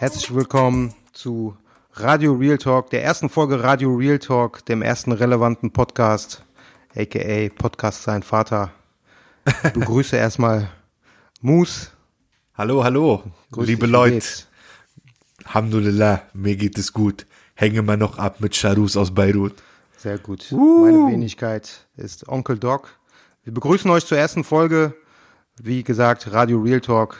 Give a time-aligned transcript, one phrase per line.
[0.00, 1.56] Herzlich willkommen zu
[1.94, 6.44] Radio Real Talk, der ersten Folge Radio Real Talk, dem ersten relevanten Podcast,
[6.94, 8.70] aka Podcast sein Vater.
[9.44, 10.68] Ich begrüße erstmal
[11.40, 11.90] Mus.
[12.54, 14.14] Hallo, hallo, Grüß liebe dich, Leute.
[14.14, 14.46] geht's?
[15.46, 17.26] Alhamdulillah, mir geht es gut.
[17.56, 19.54] Hänge mal noch ab mit Charus aus Beirut.
[19.96, 20.46] Sehr gut.
[20.52, 22.96] Meine Wenigkeit ist Onkel Doc.
[23.42, 24.94] Wir begrüßen euch zur ersten Folge.
[25.60, 27.16] Wie gesagt, Radio Real Talk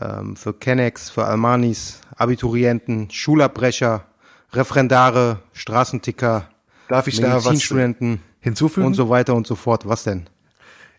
[0.00, 4.06] ähm, für Kennex, für Almanis, Abiturienten, Schulabbrecher,
[4.52, 6.48] Referendare, Straßenticker,
[6.88, 8.86] Darf ich da was Medizinstudenten hinzufügen?
[8.86, 9.88] und so weiter und so fort.
[9.88, 10.28] Was denn?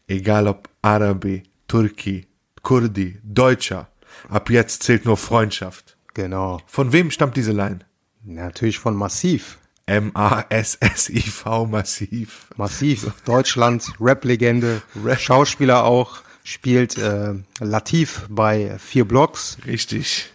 [0.07, 2.27] Egal ob Arabi, Turki,
[2.61, 3.89] Kurdi, Deutscher.
[4.29, 5.97] Ab jetzt zählt nur Freundschaft.
[6.13, 6.59] Genau.
[6.65, 7.79] Von wem stammt diese Line?
[8.23, 9.59] Natürlich von Massiv.
[9.85, 12.47] M-A-S-S-I-V massiv.
[12.55, 13.11] Massiv.
[13.25, 14.81] Deutschland, Rap-Legende,
[15.17, 19.57] Schauspieler auch, spielt äh, Latif bei vier Blocks.
[19.65, 20.29] Richtig.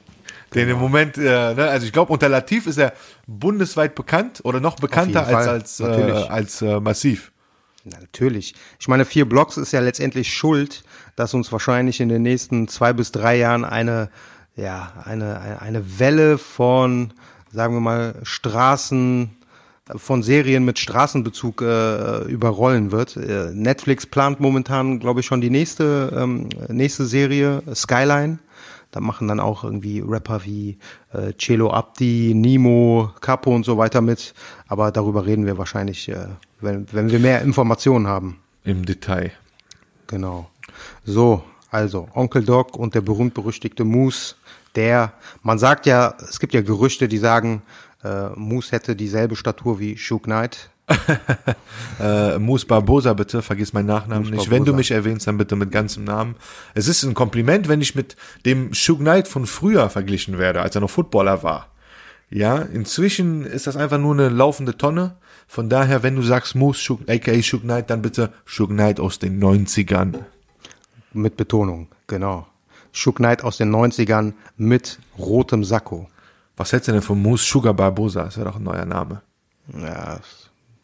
[0.55, 1.20] Den im Moment, äh,
[1.55, 2.95] ne, also ich glaube, unter Latif ist er
[3.27, 5.84] bundesweit bekannt oder noch bekannter als, als, äh,
[6.29, 7.33] als äh, massiv.
[7.84, 8.55] Na, natürlich.
[8.81, 10.84] Ich meine, vier Blocks ist ja letztendlich schuld,
[11.17, 14.09] dass uns wahrscheinlich in den nächsten zwei bis drei Jahren eine,
[14.56, 17.12] ja, eine- eine Welle von,
[17.53, 19.36] sagen wir mal, Straßen,
[19.97, 23.17] von Serien mit Straßenbezug äh, überrollen wird.
[23.17, 28.39] Äh, Netflix plant momentan, glaube ich, schon die nächste, ähm, nächste Serie, Skyline.
[28.91, 30.78] Da machen dann auch irgendwie Rapper wie
[31.12, 34.35] äh, Celo Abdi, Nimo, Capo und so weiter mit.
[34.67, 36.27] Aber darüber reden wir wahrscheinlich, äh,
[36.61, 38.39] wenn, wenn wir mehr Informationen haben.
[38.64, 39.33] Im Detail.
[40.07, 40.48] Genau.
[41.05, 44.36] So, also Onkel Doc und der berühmt-berüchtigte Moose,
[44.74, 45.12] der,
[45.42, 47.62] man sagt ja, es gibt ja Gerüchte, die sagen,
[48.05, 50.70] äh, Moose hätte dieselbe Statur wie Shook Knight.
[52.01, 54.51] Äh, Mus Barbosa, bitte, vergiss meinen Nachnamen Mus nicht.
[54.51, 54.77] Wenn du Barbosa.
[54.77, 56.36] mich erwähnst, dann bitte mit ganzem Namen.
[56.75, 58.14] Es ist ein Kompliment, wenn ich mit
[58.47, 61.73] dem Shug Knight von früher verglichen werde, als er noch Footballer war.
[62.31, 65.17] Ja, inzwischen ist das einfach nur eine laufende Tonne.
[65.48, 69.19] Von daher, wenn du sagst Mus, Shug, aka Shug Knight, dann bitte Shug Knight aus
[69.19, 70.15] den 90ern.
[71.13, 72.47] Mit Betonung, genau.
[72.92, 76.09] Shook Knight aus den 90ern mit rotem Sakko.
[76.58, 78.24] Was hältst du denn von Mus Sugar Barbosa?
[78.24, 79.23] Das wäre doch ein neuer Name.
[79.73, 80.19] Ja,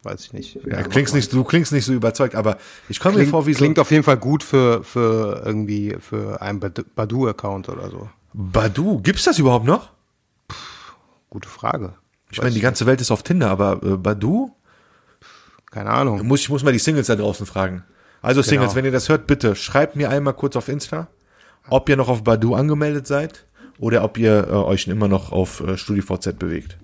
[0.03, 0.59] weiß ich nicht.
[0.65, 2.57] Ja, klingst nicht, du klingst nicht so überzeugt, aber
[2.89, 6.41] ich komme mir vor wie so klingt auf jeden Fall gut für, für irgendwie, für
[6.41, 8.09] einen Bad- Badu-Account oder so.
[8.33, 8.99] Badu.
[9.01, 9.91] Gibt's das überhaupt noch?
[11.29, 11.93] Gute Frage.
[12.31, 14.51] Ich meine, die ganze Welt ist auf Tinder, aber äh, Badu?
[15.71, 16.25] Keine Ahnung.
[16.25, 17.83] Muss, ich muss mal die Singles da draußen fragen.
[18.21, 18.75] Also Singles, Genau.
[18.77, 21.07] wenn ihr das hört, bitte schreibt mir einmal kurz auf Insta,
[21.69, 23.45] ob ihr noch auf Badu angemeldet seid
[23.77, 26.77] oder ob ihr äh, euch immer noch auf äh, StudiVZ bewegt.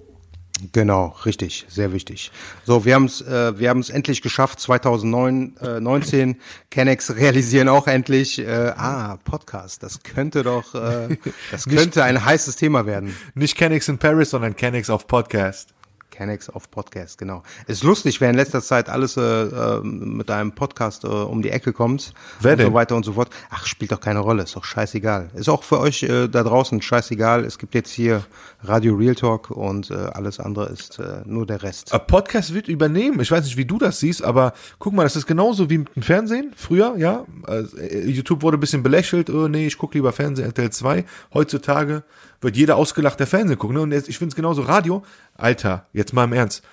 [0.73, 2.31] Genau, richtig, sehr wichtig.
[2.65, 4.59] So, wir haben es, äh, wir haben es endlich geschafft.
[4.59, 6.37] 2009, äh, 19.
[6.69, 8.37] Kennex realisieren auch endlich.
[8.39, 9.81] Äh, ah, Podcast.
[9.81, 11.17] Das könnte doch, äh,
[11.51, 13.15] das könnte ein heißes Thema werden.
[13.33, 15.73] Nicht Kennex in Paris, sondern Kennex auf Podcast.
[16.11, 17.41] Kennex auf Podcast, genau.
[17.67, 21.49] Ist lustig, wer in letzter Zeit alles äh, äh, mit einem Podcast äh, um die
[21.49, 22.73] Ecke kommt Wer und so denn?
[22.73, 23.29] weiter und so fort.
[23.49, 25.31] Ach, spielt doch keine Rolle, ist doch scheißegal.
[25.33, 27.45] Ist auch für euch äh, da draußen scheißegal.
[27.45, 28.23] Es gibt jetzt hier
[28.63, 31.93] Radio Real Talk und äh, alles andere ist äh, nur der Rest.
[31.93, 33.19] Äh, Podcast wird übernehmen.
[33.21, 35.95] Ich weiß nicht, wie du das siehst, aber guck mal, das ist genauso wie mit
[35.95, 36.51] dem Fernsehen.
[36.55, 37.25] Früher, ja.
[37.47, 39.29] Äh, YouTube wurde ein bisschen belächelt.
[39.29, 41.05] Oh, nee, ich gucke lieber Fernsehen, RTL 2.
[41.33, 42.03] Heutzutage
[42.41, 43.73] wird jeder ausgelacht, der Fernsehen guckt.
[43.73, 43.81] Ne?
[43.81, 44.63] Und jetzt, ich finde es genauso.
[44.63, 45.03] Radio,
[45.35, 46.63] Alter, jetzt mal im Ernst.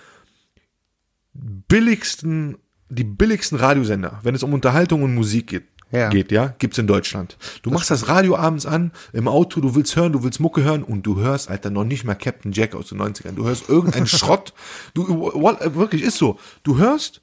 [1.34, 2.56] Billigsten,
[2.88, 6.08] die billigsten Radiosender, wenn es um Unterhaltung und Musik geht, Ja.
[6.08, 7.36] geht, ja, gibt's in Deutschland.
[7.62, 10.82] Du machst das Radio abends an, im Auto, du willst hören, du willst Mucke hören
[10.82, 13.32] und du hörst, Alter, noch nicht mal Captain Jack aus den 90ern.
[13.34, 14.52] Du hörst irgendeinen Schrott.
[14.94, 16.38] Du, wirklich, ist so.
[16.62, 17.20] Du hörst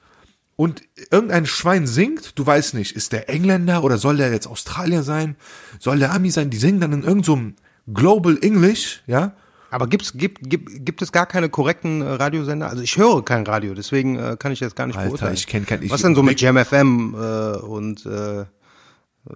[0.56, 5.04] und irgendein Schwein singt, du weißt nicht, ist der Engländer oder soll der jetzt Australier
[5.04, 5.36] sein?
[5.80, 6.50] Soll der Ami sein?
[6.50, 7.56] Die singen dann in irgendeinem
[7.94, 9.34] Global English, ja?
[9.72, 12.70] Aber gibt's, gibt, gibt, gibt es gar keine korrekten äh, Radiosender?
[12.70, 15.34] Also ich höre kein Radio, deswegen äh, kann ich das gar nicht Alter, beurteilen.
[15.34, 18.46] ich kenn kein- ich- Was denn so mit Jam FM äh, und äh,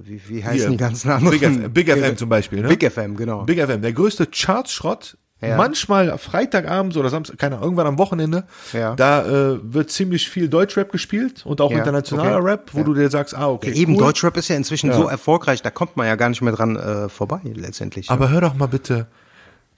[0.02, 1.40] wie, wie heißen Hier, die ganzen anderen?
[1.40, 2.70] Big FM, Big FM zum Beispiel, ne?
[2.70, 3.44] Big FM, genau.
[3.44, 5.56] Big FM, der größte Chartschrott Ja.
[5.56, 8.44] Manchmal Freitagabends oder Samstag, keine Ahnung, irgendwann am Wochenende,
[8.74, 8.94] Ja.
[8.96, 12.46] da äh, wird ziemlich viel Deutschrap gespielt und auch Ja, internationaler okay.
[12.52, 14.00] Rap, wo du dir sagst, ah, okay, Eben, cool.
[14.00, 17.08] Deutschrap ist ja inzwischen so erfolgreich, da kommt man ja gar nicht mehr dran äh,
[17.08, 18.10] vorbei, letztendlich.
[18.10, 19.08] Aber hör doch mal bitte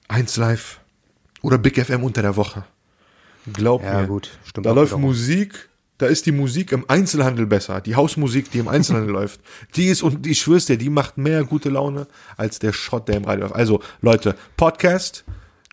[0.08, 0.80] 1 Live
[1.42, 2.64] oder Big FM unter der Woche.
[3.52, 4.06] Glaub Ja, mir.
[4.08, 5.02] gut, stimmt Da läuft wiederum.
[5.02, 5.68] Musik,
[5.98, 7.80] da ist die Musik im Einzelhandel besser.
[7.80, 9.40] Die Hausmusik, die im Einzelhandel läuft.
[9.76, 12.06] Die ist, und ich schwör's dir, die macht mehr gute Laune
[12.36, 13.54] als der Shot, der im Radio läuft.
[13.54, 15.24] Also, Leute, Podcast,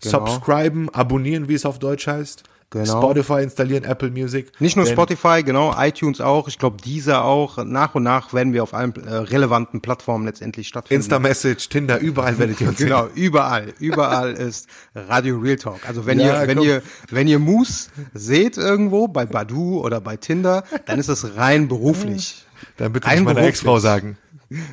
[0.02, 0.26] Genau.
[0.26, 2.44] subscriben, abonnieren, wie es auf Deutsch heißt.
[2.72, 3.02] Genau.
[3.02, 4.52] Spotify installieren, Apple Music.
[4.60, 7.58] Nicht nur Spotify, genau, iTunes auch, ich glaube dieser auch.
[7.66, 11.02] Nach und nach werden wir auf allen äh, relevanten Plattformen letztendlich stattfinden.
[11.02, 12.90] Insta-Message, Tinder, überall werdet ihr uns sehen.
[12.90, 15.80] Genau, überall, überall ist Radio Real Talk.
[15.88, 16.68] Also wenn Ja, ihr, wenn komm.
[16.68, 21.68] ihr, wenn ihr Moose seht irgendwo bei Badu oder bei Tinder, dann ist das rein
[21.70, 22.46] beruflich.
[22.78, 23.42] Dann bitte Rein nicht meiner.
[23.48, 24.18] Ex-Frau sagen.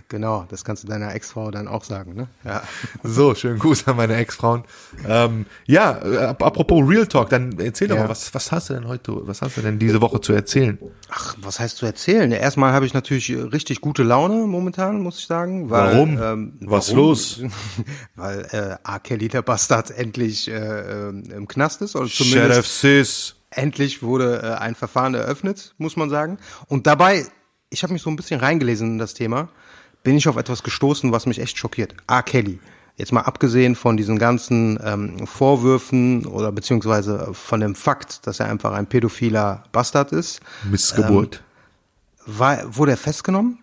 [0.08, 2.28] Genau, das kannst du deiner Ex-Frau dann auch sagen, ne?
[2.44, 2.62] Ja.
[3.02, 4.64] So, schönen Gruß an meine Ex-Frauen.
[5.06, 8.04] Ähm, ja, äh, ap- apropos Real Talk, dann erzähl doch Ja.
[8.04, 10.78] mal, was, was hast du denn heute, was hast du denn diese Woche zu erzählen?
[11.10, 12.32] Ach, was heißt zu erzählen?
[12.32, 15.68] Erstmal habe ich natürlich äh, richtig gute Laune momentan, muss ich sagen.
[15.68, 16.22] Weil, Warum?
[16.22, 17.04] Ähm, Was warum?
[17.08, 17.42] los?
[18.16, 18.98] weil äh, A.
[18.98, 20.54] Kelly der Bastard endlich äh,
[21.08, 23.34] ähm, im Knast ist oder Sheriff zumindest Sis.
[23.50, 26.38] endlich wurde äh, ein Verfahren eröffnet, muss man sagen.
[26.68, 27.26] Und dabei,
[27.68, 29.48] ich habe mich so ein bisschen reingelesen in das Thema,
[30.06, 31.92] bin ich auf etwas gestoßen, was mich echt schockiert.
[32.06, 32.22] A.
[32.22, 32.60] Kelly.
[32.96, 38.46] Jetzt mal abgesehen von diesen ganzen ähm, Vorwürfen oder beziehungsweise von dem Fakt, dass er
[38.48, 40.38] einfach ein pädophiler Bastard ist,
[40.70, 41.42] Missgeburt.
[42.24, 43.58] war, wurde er festgenommen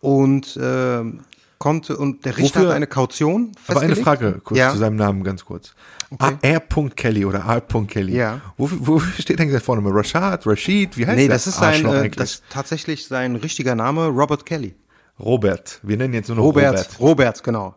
[0.00, 1.20] und ähm,
[1.58, 4.04] konnte und der Richter Wofür- hat eine Kaution Aber eine festgelegt.
[4.04, 4.72] Frage kurz ja.
[4.72, 5.74] zu seinem Namen, ganz kurz.
[6.18, 6.60] A- R.
[6.96, 7.60] Kelly oder R.
[7.86, 8.16] Kelly.
[8.16, 8.40] Ja.
[8.56, 9.90] Wofür, wofür steht denn sein Vorname?
[9.94, 13.74] Rashad, Rashid, wie heißt Nee, der das ist sein, äh, das ist tatsächlich sein richtiger
[13.74, 14.74] Name, Robert Kelly.
[15.20, 15.80] Robert.
[15.82, 17.00] Wir nennen jetzt nur noch Robert, Robert.
[17.00, 17.74] Robert, genau.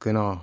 [0.00, 0.40] Genau.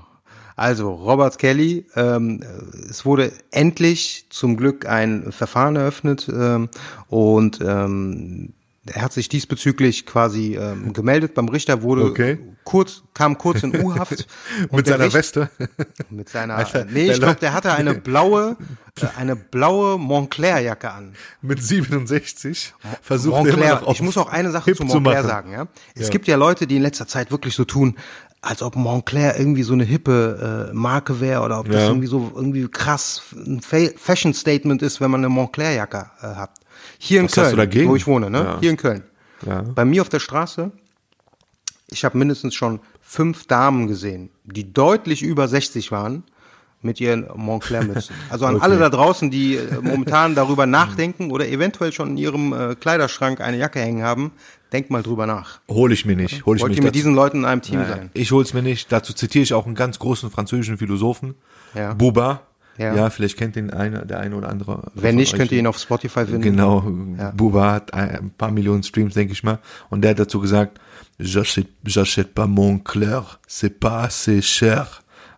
[0.56, 2.44] Also, Robert Kelly, ähm,
[2.90, 6.70] es wurde endlich zum Glück ein Verfahren eröffnet ähm,
[7.10, 8.54] und ähm,
[8.88, 12.40] er hat sich diesbezüglich quasi ähm, gemeldet beim Richter, wurde Okay.
[12.64, 14.26] kurz, kam kurz in U-Haft.
[14.72, 15.50] Mit seiner Richt- Weste.
[16.10, 18.58] Mit seiner, Alter, nee, ich glaube, der hatte eine blaue,
[19.04, 21.14] eine blaue Montclair-Jacke an.
[21.42, 23.88] Mit 67 versucht er immer Montclair.
[23.88, 25.28] auf Ich muss auch eine Sache zu zu Montclair machen.
[25.28, 25.68] sagen, ja.
[25.96, 26.10] Es Ja.
[26.10, 27.96] gibt ja Leute, die in letzter Zeit wirklich so tun,
[28.42, 31.88] als ob Montclair irgendwie so eine hippe äh, Marke wäre oder ob das Ja.
[31.88, 36.28] irgendwie so irgendwie krass ein Fa Fashion Statement ist, wenn man eine Montclair Jacke äh,
[36.36, 36.52] hat.
[37.00, 38.38] Hier in Was Köln, wo ich wohne, ne?
[38.40, 38.58] Ja.
[38.60, 39.04] Hier in Köln.
[39.46, 39.62] Ja.
[39.64, 40.72] Bei mir auf der Straße,
[41.90, 46.24] ich habe mindestens schon fünf Damen gesehen, die deutlich über 60 waren
[46.82, 48.16] mit ihren Montclair-Mützen.
[48.30, 52.54] Also an alle da draußen, die äh, momentan darüber nachdenken oder eventuell schon in ihrem
[52.54, 54.32] äh, Kleiderschrank eine Jacke hängen haben,
[54.72, 55.60] denkt mal drüber nach.
[55.70, 56.46] Hol ich mir nicht.
[56.46, 58.10] Hol ich Wollt ihr mit dazu- diesen Leuten in einem Team Ja, sein?
[58.14, 58.92] Ich hol's mir nicht.
[58.92, 61.36] Dazu zitiere ich auch einen ganz großen französischen Philosophen.
[61.74, 61.94] Ja.
[61.94, 62.42] Buba.
[62.78, 62.96] Ja.
[62.96, 63.10] Ja.
[63.10, 64.92] vielleicht kennt den eine, der eine oder andere.
[64.94, 65.40] Wenn nicht, euch.
[65.40, 66.42] könnt ihr ihn auf Spotify finden.
[66.42, 66.82] Genau.
[67.36, 69.58] Buba hat ein, paar Millionen Streams, denke ich mal.
[69.90, 70.80] Und der hat dazu gesagt,
[71.20, 74.88] j'achète pas Montclair, c'est pas assez cher.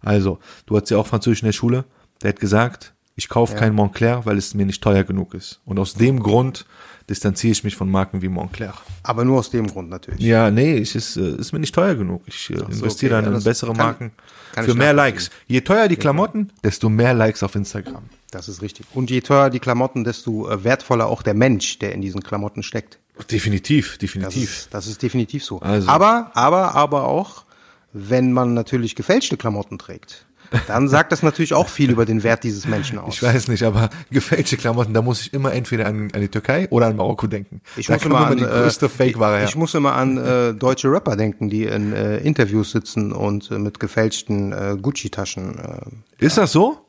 [0.02, 1.86] Also, du hattest ja auch Französisch in der Schule.
[2.22, 5.60] Der hat gesagt, ich kaufe kein Montclair, weil es mir nicht teuer genug ist.
[5.66, 6.66] Und aus dem Grund
[7.10, 8.74] distanziere ich mich von Marken wie Montclair.
[9.04, 10.22] Aber nur aus dem Grund natürlich.
[10.22, 12.22] Ja, nee, es ist, äh, ist mir nicht teuer genug.
[12.28, 14.12] Ich äh, investiere okay, dann ja, in das bessere kann- Marken
[14.54, 14.94] kann für mehr.
[14.94, 15.30] Likes.
[15.48, 18.04] Je teuer die Klamotten, desto mehr Likes auf Instagram.
[18.32, 18.86] Das ist richtig.
[18.94, 22.62] Und je teurer die Klamotten, desto äh, wertvoller auch der Mensch, der in diesen Klamotten
[22.64, 23.00] steckt.
[23.32, 24.44] Definitiv, Das definitiv.
[24.44, 25.60] ist, das ist definitiv so.
[25.62, 25.90] Also.
[25.90, 27.44] Aber, aber, aber auch,
[27.94, 30.26] wenn man natürlich gefälschte Klamotten trägt,
[30.68, 33.16] dann sagt das natürlich auch viel über den Wert dieses Menschen aus.
[33.16, 36.68] Ich weiß nicht, aber gefälschte Klamotten, da muss ich immer entweder an, an die Türkei
[36.70, 37.62] oder an Marokko denken.
[37.78, 39.44] Ich da muss immer an die größte äh, Fake-Ware.
[39.44, 43.60] Ich muss immer an äh, deutsche Rapper denken, die in äh, Interviews sitzen und äh,
[43.60, 45.60] mit gefälschten äh, Gucci-Taschen.
[45.60, 46.80] Äh, Ist das so?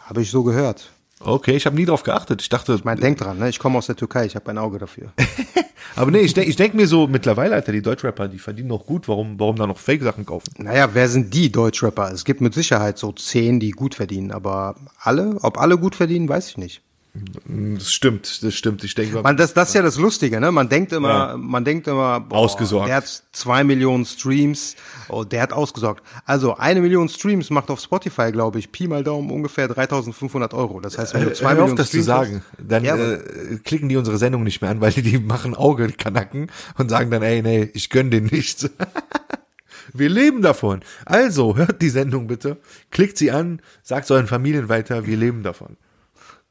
[0.00, 0.90] Habe ich so gehört.
[1.20, 2.42] Okay, ich habe nie drauf geachtet.
[2.42, 3.48] Ich dachte, Ich meine, denk dran, ne?
[3.48, 5.12] ich komme aus der Türkei, ich habe ein Auge dafür.
[5.96, 8.86] aber nee, ich denke ich denk mir so mittlerweile, Alter, die Deutschrapper, die verdienen noch
[8.86, 9.08] gut.
[9.08, 10.52] Warum, warum da noch Fake-Sachen kaufen?
[10.58, 12.12] Naja, wer sind die Deutschrapper?
[12.12, 16.28] Es gibt mit Sicherheit so zehn, die gut verdienen, aber alle, ob alle gut verdienen,
[16.28, 16.83] weiß ich nicht.
[17.76, 18.82] Das stimmt, das stimmt.
[18.82, 20.50] Ich denke, Man, das, das ist ja das Lustige, ne?
[20.50, 21.36] Man denkt immer, Ja.
[21.36, 22.88] man denkt immer, boah, Ausgesorgt.
[22.88, 24.74] Der hat zwei Millionen Streams,
[25.08, 26.02] oh, der hat ausgesorgt.
[26.24, 30.80] Also eine Million Streams macht auf Spotify, glaube ich, Pi mal Daumen ungefähr 3.500 Euro.
[30.80, 32.42] Das heißt, wenn du zwei Hör Millionen auf, das zu Streams sagen.
[32.58, 35.54] hast- Dann Ja, äh, klicken die unsere Sendung nicht mehr an, weil die, die machen
[35.54, 38.68] Auge, die Kanacken und sagen dann, ey, nee, ich gönn den nichts.
[39.92, 40.80] Wir leben davon.
[41.04, 42.56] Also, hört die Sendung bitte,
[42.90, 45.76] klickt sie an, sagt euren Familien weiter, wir leben davon.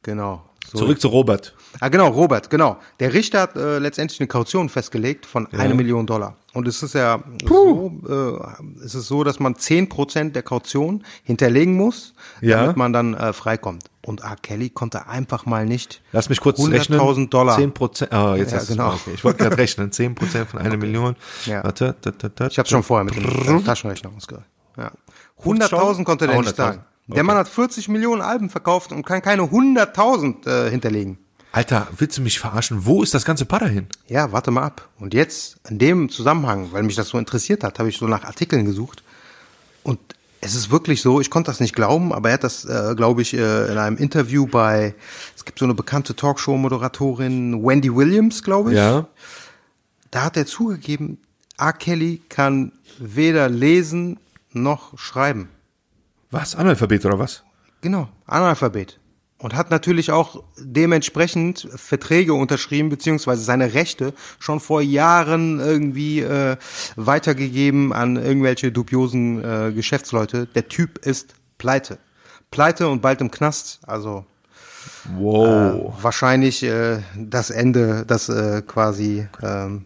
[0.04, 0.46] genau.
[0.74, 0.80] So.
[0.80, 1.54] Zurück zu Robert.
[1.80, 2.78] Ah, genau, Robert, genau.
[3.00, 6.36] Der Richter hat äh, letztendlich eine Kaution festgelegt von eine Million Dollar.
[6.54, 11.76] Und es ist ja so, äh, es ist so, dass man 10% der Kaution hinterlegen
[11.76, 12.62] muss, Ja.
[12.62, 13.86] damit man dann äh, freikommt.
[14.06, 14.36] Und R.
[14.42, 17.00] Kelly konnte einfach mal nicht Lass mich kurz rechnen.
[17.00, 17.56] 100.000 Dollar.
[17.56, 18.12] 10 Prozent.
[18.14, 18.94] Oh, jetzt Ja, hast genau.
[18.94, 19.12] okay.
[19.14, 19.92] Ich wollte gerade rechnen.
[19.92, 21.16] 10 Prozent von einer Million.
[21.46, 21.64] Ja.
[21.64, 21.96] Warte.
[22.02, 24.50] Da, da, da, Ich habe schon vorher mit dem äh, Taschenrechner ausgerechnet.
[24.78, 24.92] Ja.
[25.44, 26.80] 100.000 konnte der nicht 100.000.
[27.08, 27.16] sagen.
[27.16, 27.24] Der Okay.
[27.24, 31.18] Mann hat 40 Millionen Alben verkauft und kann keine 100.000 äh, hinterlegen.
[31.52, 32.86] Alter, willst du mich verarschen?
[32.86, 33.86] Wo ist das ganze Pader hin?
[34.08, 34.90] Ja, warte mal ab.
[35.00, 38.24] Und jetzt, in dem Zusammenhang, weil mich das so interessiert hat, habe ich so nach
[38.24, 39.04] Artikeln gesucht.
[39.84, 40.00] Und
[40.42, 43.22] es ist wirklich so, ich konnte das nicht glauben, aber er hat das, äh, glaube
[43.22, 44.96] ich, äh, in einem Interview bei,
[45.36, 48.78] es gibt so eine bekannte Talkshow-Moderatorin, Wendy Williams, glaube ich.
[48.78, 49.08] Ja.
[50.10, 51.20] Da hat er zugegeben,
[51.58, 51.74] R.
[51.74, 54.18] Kelly kann weder lesen
[54.52, 55.50] noch schreiben.
[56.34, 56.56] Was?
[56.56, 57.44] Analphabet oder was?
[57.82, 59.00] Genau, Analphabet.
[59.38, 66.58] Und hat natürlich auch dementsprechend Verträge unterschrieben, beziehungsweise seine Rechte schon vor Jahren irgendwie äh,
[66.96, 70.48] weitergegeben an irgendwelche dubiosen äh, Geschäftsleute.
[70.48, 72.00] Der Typ ist pleite.
[72.50, 73.80] Pleite und bald im Knast.
[73.86, 74.26] Also
[75.18, 75.94] Wow.
[76.02, 79.86] wahrscheinlich äh, das Ende, das äh, quasi, ähm,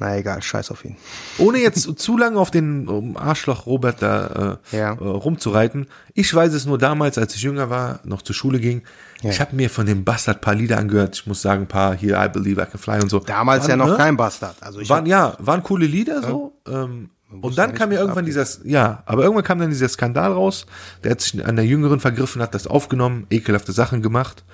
[0.00, 0.96] na egal, scheiß auf ihn.
[1.38, 4.92] Ohne jetzt zu lange auf den Arschloch Robert da äh, Ja.
[4.92, 5.86] äh, rumzureiten.
[6.14, 8.82] Ich weiß es nur damals, als ich jünger war, noch zur Schule ging.
[9.22, 11.14] Ich habe mir von dem Bastard paar Lieder angehört.
[11.16, 13.20] Ich muss sagen, ein paar hier I Believe I Can Fly und so.
[13.20, 13.96] Damals waren, ja noch ne?
[13.96, 14.56] kein Bastard.
[14.60, 16.60] Also ich waren ja, waren coole Lieder so.
[16.68, 17.08] Ähm,
[17.40, 20.66] und dann kam ja irgendwann dieses, ja, aber irgendwann kam dann dieser Skandal raus.
[21.02, 24.44] Der hat sich an der Jüngeren vergriffen, hat das aufgenommen, ekelhafte Sachen gemacht.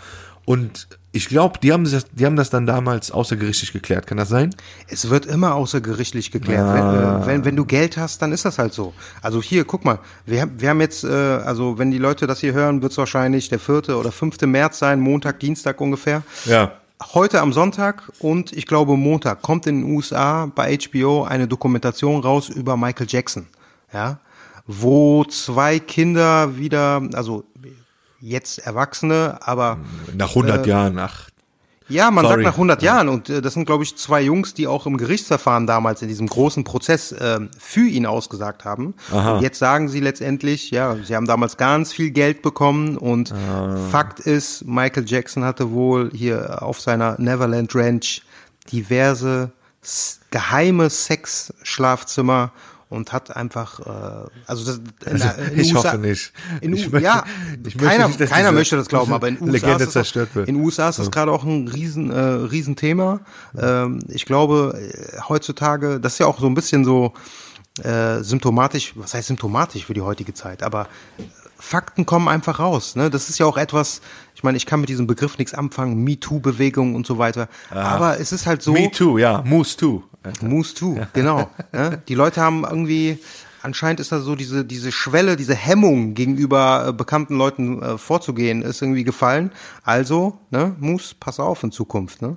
[0.45, 4.07] Und ich glaube, die haben das, die haben das dann damals außergerichtlich geklärt.
[4.07, 4.55] Kann das sein?
[4.89, 6.67] Es wird immer außergerichtlich geklärt.
[6.75, 8.93] Wenn, äh, wenn, wenn du Geld hast, dann ist das halt so.
[9.23, 12.41] Also hier, guck mal, wir, haben- wir haben jetzt, äh, also wenn die Leute das
[12.41, 13.91] hier hören, wird es wahrscheinlich der 4.
[13.97, 14.41] oder 5.
[14.43, 16.23] März sein, Montag, Dienstag ungefähr.
[16.47, 16.73] Ja.
[17.15, 22.21] Heute am Sonntag und ich glaube Montag kommt in den USA bei HBO eine Dokumentation
[22.21, 23.47] raus über Michael Jackson.
[23.93, 24.19] Ja,
[24.67, 27.45] wo zwei Kinder wieder, also
[28.21, 29.79] jetzt Erwachsene, aber
[30.15, 31.31] Nach 100 Jahren, ach,
[31.91, 32.37] ja, man Sorry.
[32.37, 34.97] sagt nach 100 Jahren und äh, das sind, glaube ich, zwei Jungs, die auch im
[34.97, 38.95] Gerichtsverfahren damals in diesem großen Prozess äh, für ihn ausgesagt haben.
[39.11, 43.35] Und jetzt sagen sie letztendlich, ja, sie haben damals ganz viel Geld bekommen und
[43.91, 48.23] Fakt ist, Michael Jackson hatte wohl hier auf seiner Neverland Ranch
[48.71, 49.51] diverse
[50.31, 52.53] geheime Sexschlafzimmer
[52.91, 56.33] und hat einfach, äh, also das, Also, in ich USA, hoffe nicht.
[56.61, 57.25] In, Ich möchte- ja,
[57.65, 60.15] ich möchte keiner, nicht, dass keiner möchte das glauben, aber in USA Legende ist das
[60.17, 63.21] auch, in USA ist das gerade auch ein riesen, äh, Riesenthema.
[63.59, 67.15] Ähm, ich glaube, äh, heutzutage, das ist ja auch so ein bisschen so
[67.83, 70.89] äh, symptomatisch, was heißt symptomatisch für die heutige Zeit, aber
[71.61, 72.97] Fakten kommen einfach raus.
[72.97, 73.11] Ne?
[73.11, 74.01] Das ist ja auch etwas,
[74.35, 77.49] ich meine, ich kann mit diesem Begriff nichts anfangen, MeToo-Bewegung und so weiter.
[77.71, 78.73] Aber es ist halt so.
[78.73, 80.03] Me too, ja, Moose too.
[80.43, 81.49] Moose too, genau.
[81.73, 82.03] ne?
[82.09, 83.19] Die Leute haben irgendwie,
[83.63, 88.63] anscheinend ist da so diese, diese Schwelle, diese Hemmung gegenüber äh, bekannten Leuten äh, vorzugehen,
[88.63, 89.53] ist irgendwie gefallen.
[89.83, 92.37] Also, ne, Moose, pass auf in Zukunft, ne?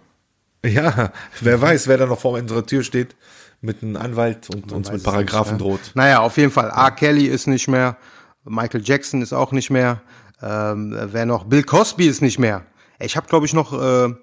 [0.66, 1.12] Ja,
[1.42, 3.16] wer weiß, wer da noch vor unserer Tür steht
[3.60, 5.92] mit einem Anwalt und uns mit Paragraphen droht.
[5.94, 6.70] Naja, auf jeden Fall.
[6.70, 6.92] R.
[6.92, 7.98] Kelly ist nicht mehr,
[8.46, 10.02] Michael Jackson ist auch nicht mehr,
[10.42, 11.46] ähm, wer noch?
[11.46, 12.66] Bill Cosby ist nicht mehr.
[13.00, 14.14] Ich habe, glaube ich, noch, äh,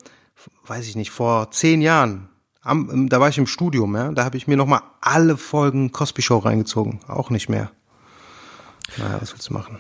[0.67, 2.29] weiß ich nicht, vor zehn Jahren,
[2.63, 5.93] am, da war ich im Studium, ja, da habe ich mir noch mal alle Folgen
[5.93, 7.01] Cosby Show reingezogen.
[7.09, 7.71] Auch nicht mehr.
[8.99, 9.79] Naja, was willst du machen?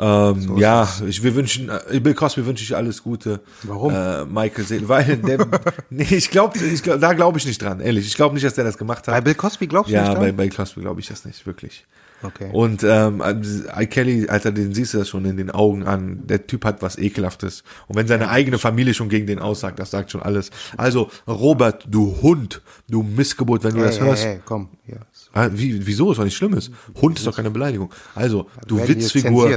[0.00, 3.40] Ähm, ja, ich, wir wünschen, äh, Bill Cosby wünsche ich alles Gute.
[3.64, 3.92] Warum?
[3.92, 5.44] Äh, Michael Seel, weil der,
[5.90, 8.06] nee, ich glaube, ich glaub, da glaube ich nicht dran, ehrlich.
[8.06, 9.14] Ich glaube nicht, dass der das gemacht hat.
[9.14, 10.36] Bei Bill Cosby glaubst du ja, nicht bei, dran?
[10.36, 11.84] bei Cosby glaube ich das nicht, wirklich.
[12.22, 12.48] Okay.
[12.52, 13.22] Und ähm,
[13.78, 13.86] I.
[13.86, 16.26] Kelly, Alter, den siehst du das schon in den Augen an.
[16.26, 17.62] Der Typ hat was Ekelhaftes.
[17.86, 20.50] Und wenn seine eigene Familie schon gegen den aussagt, das sagt schon alles.
[20.76, 24.24] Also, Robert, du Hund, du Missgeburt, wenn du das hey, hörst.
[24.24, 24.68] hey, hey, komm.
[24.86, 24.96] Ja.
[25.32, 26.10] Ah, wie, wieso?
[26.10, 26.70] Ist doch nicht Schlimmes.
[27.00, 27.92] Hund ist doch keine Beleidigung.
[28.14, 29.48] Also, du Witzfigur.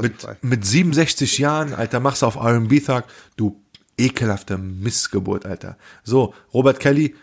[0.00, 3.04] Mit, mit 67 Jahren, Alter, machst du auf R&B-Tag,
[3.36, 3.60] du
[3.96, 5.76] ekelhafter Missgeburt, Alter.
[6.04, 7.14] So, Robert Kelly,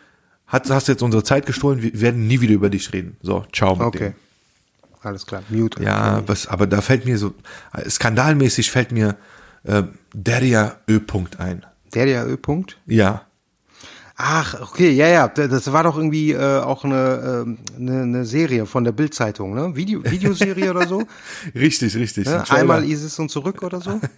[0.48, 3.18] hat, hast jetzt unsere Zeit gestohlen, wir werden nie wieder über dich reden.
[3.22, 4.00] So, ciao mit Okay.
[4.10, 4.25] dem.
[5.06, 5.44] Alles klar.
[5.50, 5.84] Mute.
[5.84, 7.34] Ja, was, aber da fällt mir so,
[7.88, 9.16] skandalmäßig fällt mir
[9.64, 9.84] äh,
[10.14, 10.98] Deria Ö.
[10.98, 11.66] -Punkt ein.
[11.96, 12.78] Der der Ö-Punkt.
[12.86, 13.22] Ja.
[14.18, 18.66] Ach, okay, ja, ja, das war doch irgendwie äh, auch eine, ähm, eine, eine Serie
[18.66, 19.76] von der Bild-Zeitung, ne?
[19.76, 21.04] Video, Videoserie oder so.
[21.56, 22.26] Richtig, richtig.
[22.26, 22.50] Ne?
[22.50, 24.00] Einmal ISIS und zurück oder so.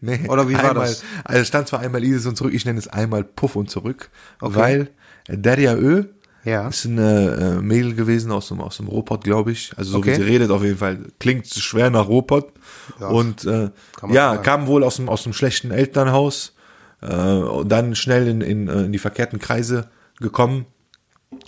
[0.00, 1.02] Nee, Oder wie war einmal, das?
[1.22, 4.10] Also es stand zwar einmal Isis und zurück, ich nenne es einmal Puff und zurück,
[4.40, 4.88] weil
[5.28, 6.04] Deria Ö.
[6.46, 6.68] Ja.
[6.68, 9.72] ist eine äh, Mädel gewesen aus dem, aus dem Ruhrpott, glaube ich.
[9.76, 10.12] Also so Okay.
[10.12, 11.00] wie sie redet auf jeden Fall.
[11.18, 12.52] Klingt schwer nach Ruhrpott.
[13.00, 13.70] und äh,
[14.08, 14.42] ja, sagen.
[14.42, 16.54] kam wohl aus dem, aus dem schlechten Elternhaus.
[17.02, 20.64] Äh, und dann schnell in, in, äh, in die verkehrten Kreise gekommen.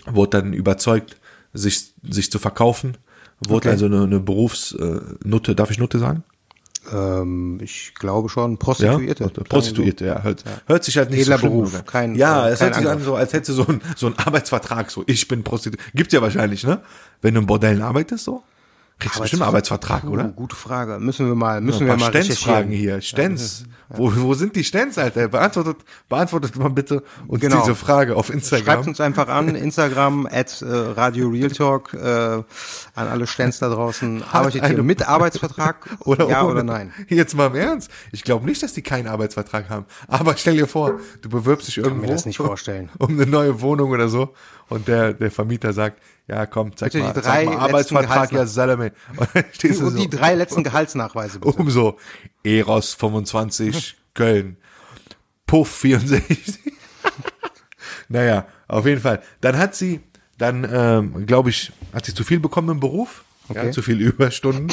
[0.06, 1.16] wurde dann überzeugt,
[1.54, 2.96] sich, sich zu verkaufen,
[3.40, 3.70] wurde Okay.
[3.70, 6.24] also eine, eine Berufsnutte, darf ich Nutte sagen?
[6.92, 9.28] Ähm, ich glaube schon, Ja, Prostituierte.
[9.28, 10.22] Prostituierte, ja.
[10.22, 11.86] Hört, hört sich halt nicht Edler so schlimm Beruf, an.
[11.86, 14.90] kein- ja, äh, es hört sich an so, als hätte so ein, so ein Arbeitsvertrag,
[14.90, 15.84] so, ich bin Prostituierte.
[15.94, 16.80] Gibt's ja wahrscheinlich, ne?
[17.20, 18.42] Wenn du im Bordellen arbeitest, so.
[18.98, 20.24] Kriegst du bestimmt einen Arbeitsvertrag, oder?
[20.24, 20.98] Gute Frage.
[20.98, 22.70] Müssen wir mal, müssen Ein wir mal Stens-Fragen recherchieren.
[22.70, 23.00] hier.
[23.00, 23.64] Stens.
[23.90, 25.28] Wo, wo sind die Stens, Alter?
[25.28, 25.76] Beantwortet,
[26.10, 27.60] beantwortet mal bitte uns Genau.
[27.60, 28.86] diese Frage auf Schreibt Instagram.
[28.86, 32.44] uns einfach an, Instagram, at äh, Radio Real Talk, äh, an
[32.94, 34.24] alle Stens da draußen.
[34.30, 35.88] Arbeitet ihr mit Arbeitsvertrag?
[36.00, 36.50] Oder ja ohne.
[36.52, 36.92] oder nein?
[37.08, 37.90] Jetzt mal im Ernst.
[38.12, 39.86] Ich glaube nicht, dass die keinen Arbeitsvertrag haben.
[40.06, 42.02] Aber stell dir vor, du bewirbst dich irgendwo.
[42.02, 42.90] mir das nicht vorstellen.
[42.98, 44.34] Um eine neue Wohnung oder so.
[44.68, 48.32] Und der, der Vermieter sagt, ja komm, zeig Bitte die mal, drei zeig mal Arbeitsvertrag,
[48.32, 48.92] ja Salome.
[49.16, 49.90] Und dann Und so.
[49.90, 51.56] die drei letzten Gehaltsnachweise bitte.
[51.58, 51.96] um so
[52.44, 54.56] Eros 25 Köln
[55.46, 56.58] Puff 64
[58.08, 60.00] naja auf jeden Fall dann hat sie
[60.36, 63.70] dann ähm, glaube ich hat sie zu viel bekommen im Beruf ja, Okay.
[63.70, 64.68] zu viel Überstunden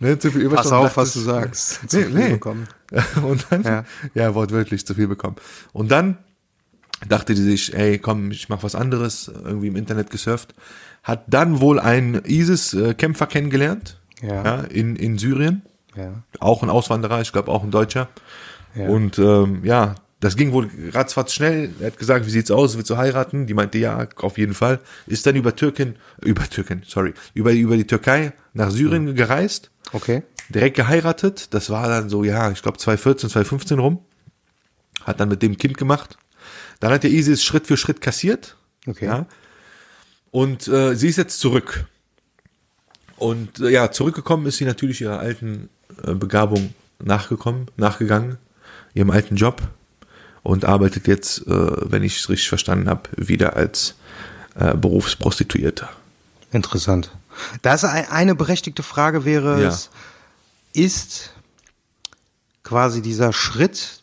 [0.00, 1.80] ne, zu viel Pass Überstunden auf, was du sagst.
[1.82, 2.28] Nee, Zu viel nee.
[2.30, 2.66] bekommen.
[3.22, 3.84] und dann, ja.
[4.14, 4.34] Ja.
[4.34, 5.36] wortwörtlich zu viel bekommen.
[5.72, 6.18] Und dann
[7.08, 10.54] dachte die sich, ey, komm, ich mach was anderes, irgendwie im Internet gesurft.
[11.02, 14.60] Hat dann wohl einen ISIS-Kämpfer kennengelernt, Ja.
[14.62, 15.62] in, in Syrien.
[15.96, 16.22] Ja.
[16.38, 18.08] Auch ein Auswanderer, ich glaube auch ein Deutscher.
[18.74, 18.88] Ja.
[18.88, 21.70] Und ähm, ja, das ging wohl ratzfatz schnell.
[21.80, 23.46] Er hat gesagt, wie sieht's aus, willst du heiraten?
[23.46, 24.78] Die meinte, ja, auf jeden Fall.
[25.06, 30.22] Ist dann über Türkin, über Türkin, sorry, über, über die Türkei nach Syrien gereist Okay.
[30.50, 31.52] direkt geheiratet.
[31.54, 33.98] Das war dann so, ja, ich glaube 2014, 2015 rum.
[35.04, 36.18] Hat dann mit dem Kind gemacht.
[36.80, 38.56] Dann hat der ISIS Schritt für Schritt kassiert.
[38.86, 39.06] Okay.
[39.06, 39.26] Ja.
[40.30, 41.86] Und äh, sie ist jetzt zurück.
[43.16, 45.68] Und äh, ja, zurückgekommen ist sie natürlich ihrer alten
[46.04, 48.38] äh, Begabung nachgekommen, nachgegangen,
[48.94, 49.60] ihrem alten Job
[50.42, 53.94] und arbeitet jetzt, äh, wenn ich es richtig verstanden habe, wieder als
[54.54, 55.88] äh, Berufsprostituierte.
[56.52, 57.10] Interessant.
[57.62, 59.78] Das ein, eine berechtigte Frage wäre Ja.
[60.72, 61.32] ist
[62.62, 63.99] quasi dieser Schritt,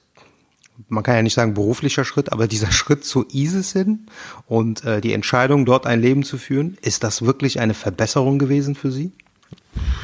[0.90, 4.06] man kann ja nicht sagen beruflicher Schritt, aber dieser Schritt zu ISIS hin
[4.48, 8.76] und äh, die Entscheidung, dort ein Leben zu führen, ist das wirklich eine Verbesserung gewesen
[8.76, 9.12] für sie?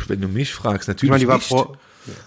[0.08, 1.47] Wenn du mich fragst, natürlich Ich meine, die war nicht.
[1.47, 1.77] vor.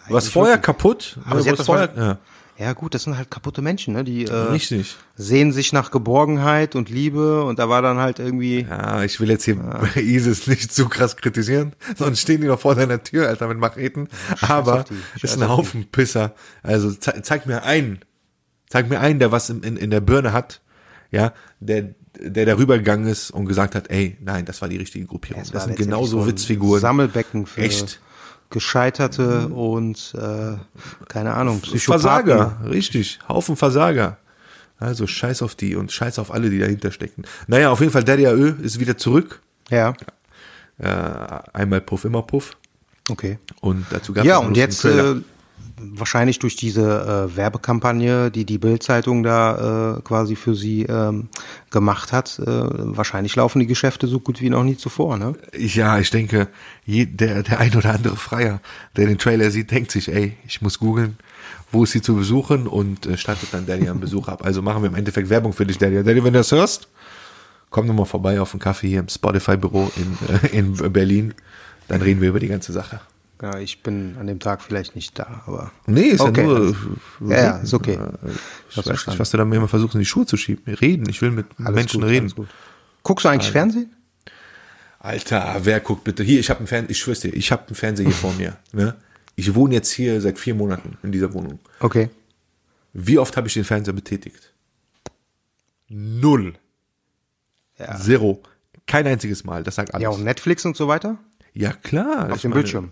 [0.08, 1.18] Du warst vorher kaputt.
[1.26, 2.18] Aber sie hat das vorher, mal- ja.
[2.58, 4.02] Ja gut, das sind halt kaputte Menschen, ne?
[4.02, 4.96] Die äh, Richtig.
[5.14, 8.62] sehen sich nach Geborgenheit und Liebe und da war dann halt irgendwie.
[8.62, 12.58] Ja, ich will jetzt hier bei ISIS nicht zu krass kritisieren, sonst stehen die noch
[12.58, 14.08] vor deiner Tür, Alter, mit Macheten.
[14.40, 16.34] Aber die, scheiß ist ein auf Haufen Pisser.
[16.62, 17.98] Also ze zeig mir einen,
[18.68, 20.60] zeig mir einen, der was in, in, in der Birne hat,
[21.10, 25.04] ja, der der darüber gegangen ist und gesagt hat, ey, nein, das war die richtige
[25.04, 25.42] Gruppierung.
[25.42, 26.80] Es das sind genauso so Witzfiguren.
[26.80, 28.00] Sammelbecken für Echt.
[28.48, 30.54] Gescheiterte und äh,
[31.08, 32.00] keine Ahnung, Psychopathen.
[32.00, 34.16] Versager, richtig, Haufen Versager.
[34.78, 37.24] Also scheiß auf die und scheiß auf alle, die dahinter stecken.
[37.48, 39.42] Naja, auf jeden Fall, Daddy Ö ist wieder zurück.
[39.68, 39.92] Ja,
[40.78, 40.86] Äh,
[41.52, 42.56] einmal Puff, immer Puff.
[43.10, 43.38] okay.
[43.60, 45.16] Und dazu gab Ja, es und jetzt äh,
[45.78, 51.28] wahrscheinlich durch diese äh, Werbekampagne, die die Bild-Zeitung da äh, quasi für sie ähm,
[51.70, 55.34] gemacht hat, äh, wahrscheinlich laufen die Geschäfte so gut wie noch nie zuvor, ne?
[55.56, 56.48] Ja, ich denke,
[56.84, 58.60] je, der, der ein oder andere Freier,
[58.96, 61.18] der den Trailer sieht, denkt sich, ey, ich muss googeln,
[61.72, 64.44] wo ist sie zu besuchen und äh, startet dann Daddy am Besuch ab.
[64.44, 66.02] Also machen wir im Endeffekt Werbung für dich, Daddy.
[66.02, 66.88] Daddy, wenn du das hörst,
[67.70, 71.34] komm doch mal vorbei auf einen Kaffee hier im Spotify-Büro in, äh, in Berlin.
[71.88, 73.00] Dann reden wir über die ganze Sache.
[73.42, 75.70] Ja, ich bin an dem Tag vielleicht nicht da, aber.
[75.86, 76.56] Nee, ist Okay, ja nur.
[76.56, 76.76] alles-
[77.20, 77.98] Ja, ja, ist okay.
[78.70, 80.74] Ich weiß nicht, was du da mir immer versuchst, in die Schuhe zu schieben.
[80.74, 82.32] Reden, ich will mit Alles Menschen gut, reden.
[83.02, 83.92] Guckst du eigentlich Fernsehen?
[84.98, 86.22] Alter, wer guckt bitte?
[86.24, 88.56] Hier, ich habe einen Fernseher, ich schwör's dir, ich habe einen Fernseher hier vor mir.
[88.72, 88.96] Ne?
[89.36, 91.58] Ich wohne jetzt hier seit vier Monaten in dieser Wohnung.
[91.80, 92.08] Okay.
[92.94, 94.52] Wie oft habe ich den Fernseher betätigt?
[95.88, 96.54] Null.
[97.78, 97.96] Ja.
[97.98, 98.42] Zero.
[98.86, 100.02] Kein einziges Mal, das sagt alles.
[100.02, 101.18] Ja, und Netflix und so weiter?
[101.56, 102.30] Ja, klar.
[102.32, 102.90] Auf dem meine- Bildschirm.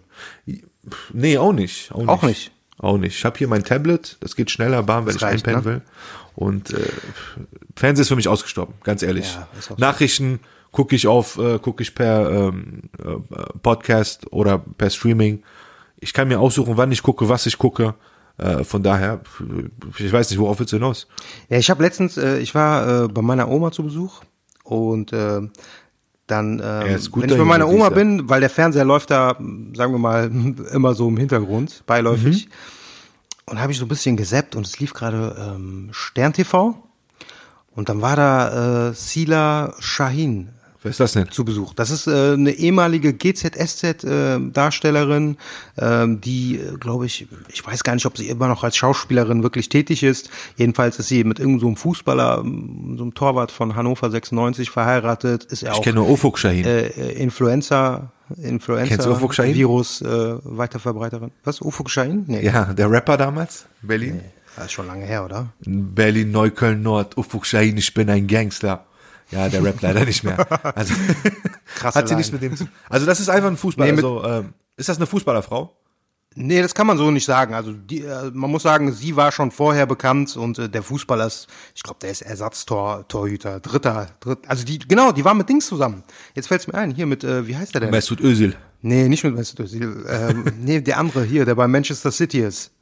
[1.12, 1.92] Nee, auch nicht.
[1.92, 2.08] Auch nicht.
[2.08, 2.52] Auch nicht?
[2.78, 3.16] Auch nicht.
[3.18, 5.64] Ich habe hier mein Tablet, das geht schneller, bam, wenn Das ich reicht, einpennen ne?
[5.64, 5.82] will.
[6.34, 6.80] Und äh,
[7.76, 9.34] Fernseher ist für mich ausgestorben, ganz ehrlich.
[9.34, 9.48] Ja.
[9.76, 10.40] Nachrichten
[10.72, 13.14] gucke ich auf, äh, gucke ich per ähm, äh,
[13.62, 15.42] Podcast oder per Streaming.
[15.98, 17.94] Ich kann mir aussuchen, wann ich gucke, was ich gucke.
[18.38, 19.20] Äh, von daher,
[19.98, 21.06] ich weiß nicht, worauf willst du hinaus?
[21.48, 24.22] Ja, ich habe letztens, äh, ich war äh, bei meiner Oma zu Besuch
[24.64, 25.40] und äh,
[26.26, 29.36] dann, ähm, wenn ich bei meiner Oma bin, weil der Fernseher läuft da,
[29.74, 30.30] sagen wir mal,
[30.72, 32.48] immer so im Hintergrund, beiläufig,
[33.46, 36.82] und habe ich so ein bisschen gesappt und es lief gerade ähm, Stern TV
[37.74, 40.50] und dann war da äh, Sila Shahin.
[40.84, 41.28] Wer ist das denn?
[41.30, 41.74] zu Besuch.
[41.74, 43.12] Das ist äh, eine ehemalige
[44.14, 45.36] GZSZ-Darstellerin,
[45.78, 49.42] ähm, die, äh, glaube ich, ich weiß gar nicht, ob sie immer noch als Schauspielerin
[49.42, 50.30] wirklich tätig ist.
[50.56, 52.42] Jedenfalls ist sie mit irgendeinem so einem Fußballer, so
[53.02, 55.44] einem Torwart von Hannover 96 verheiratet.
[55.44, 56.64] Ist er Ich auch kenne nur Ofuk Shahin.
[56.64, 59.54] äh, Influenza, Kennst du Ufuk Influenza Shahin?
[59.54, 60.06] Virus äh,
[60.44, 61.30] Weiterverbreiterin.
[61.44, 61.60] Was?
[61.60, 62.24] Ufuk Shahin?
[62.26, 62.44] Nee.
[62.44, 64.20] ja, der Rapper damals, Berlin.
[64.56, 65.48] Das ist schon lange her, oder?
[65.66, 68.84] Berlin, Neukölln, Nord, Ufuk Shahin, ich bin ein Gangster.
[69.30, 70.46] Ja, der rappt leider nicht mehr.
[70.74, 70.94] Also,
[71.76, 73.92] Krasse hat sie nichts mit dem zu Also das ist einfach ein Fußballer.
[73.92, 75.74] Nee, also, ähm, ist das eine Fußballerfrau?
[76.36, 77.54] Nee, das kann man so nicht sagen.
[77.54, 81.26] Also die, äh, man muss sagen, sie war schon vorher bekannt und äh, der Fußballer
[81.26, 85.48] ist, ich glaube, der ist Ersatztor, Torhüter, Dritter, Dritt, also die, genau, die war mit
[85.48, 86.02] Dings zusammen.
[86.34, 87.90] Jetzt fällt's mir ein, hier mit, äh, wie heißt der denn?
[87.90, 88.56] Mesut Özil.
[88.82, 92.72] nee, nicht mit Mesut Özil, ähm, nee, der andere hier, der bei Manchester City ist.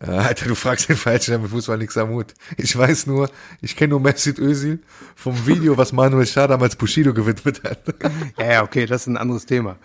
[0.00, 2.34] Äh, Alter, du fragst den Falschen, der mit Fußball nichts am Hut.
[2.56, 3.30] Ich weiß nur,
[3.60, 4.80] ich kenne nur Mesut Özil
[5.14, 7.80] vom Video, was Manuel Schah damals Bushido gewidmet hat.
[8.38, 9.76] Ja, ja, okay, das ist ein anderes Thema.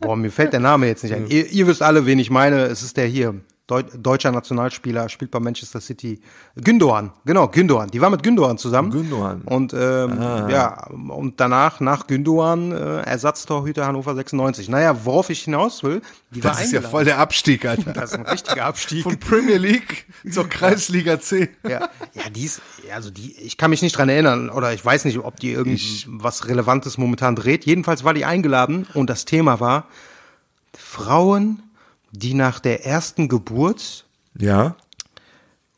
[0.00, 1.26] Boah, mir fällt der Name jetzt nicht ein.
[1.28, 2.64] Ihr, ihr wisst alle, wen ich meine.
[2.64, 3.34] Es ist der hier.
[3.66, 6.20] Deu deutscher Nationalspieler, spielt bei Manchester City.
[6.54, 7.88] Gündogan, genau, Gündogan.
[7.90, 8.90] Die war mit Gündogan zusammen.
[8.90, 9.40] Gündogan.
[9.40, 10.18] Und ähm,
[10.50, 14.68] ja, und danach, nach Gündogan, äh, Ersatztorhüter Hannover 96.
[14.68, 17.94] Naja, worauf ich hinaus will, die war Das ist ja voll der Abstieg, Alter.
[17.94, 19.02] Das ist ein richtiger Abstieg.
[19.02, 21.48] Von Premier League zur Kreisliga C.
[21.62, 22.60] Ja, ja, die ist,
[22.94, 26.48] also die, ich kann mich nicht dran erinnern oder ich weiß nicht, ob die irgendwas
[26.48, 27.64] Relevantes momentan dreht.
[27.64, 29.88] Jedenfalls war die eingeladen und das Thema war
[30.76, 31.62] Frauen,
[32.16, 34.06] die nach der ersten Geburt
[34.38, 34.76] Ja.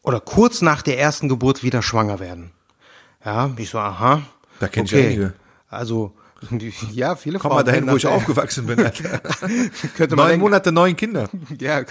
[0.02, 2.50] oder kurz nach der ersten Geburt wieder schwanger werden.
[3.24, 4.22] Ja, ich so, aha.
[4.60, 5.32] Da kenn ich einige.
[5.68, 6.14] Also,
[6.92, 7.58] ja, viele Komm Frauen.
[7.60, 9.20] mal dahin, wo ich aufgewachsen bin, Alter.
[10.14, 11.28] Neun Monate, neun Kinder.
[11.60, 11.82] Ja.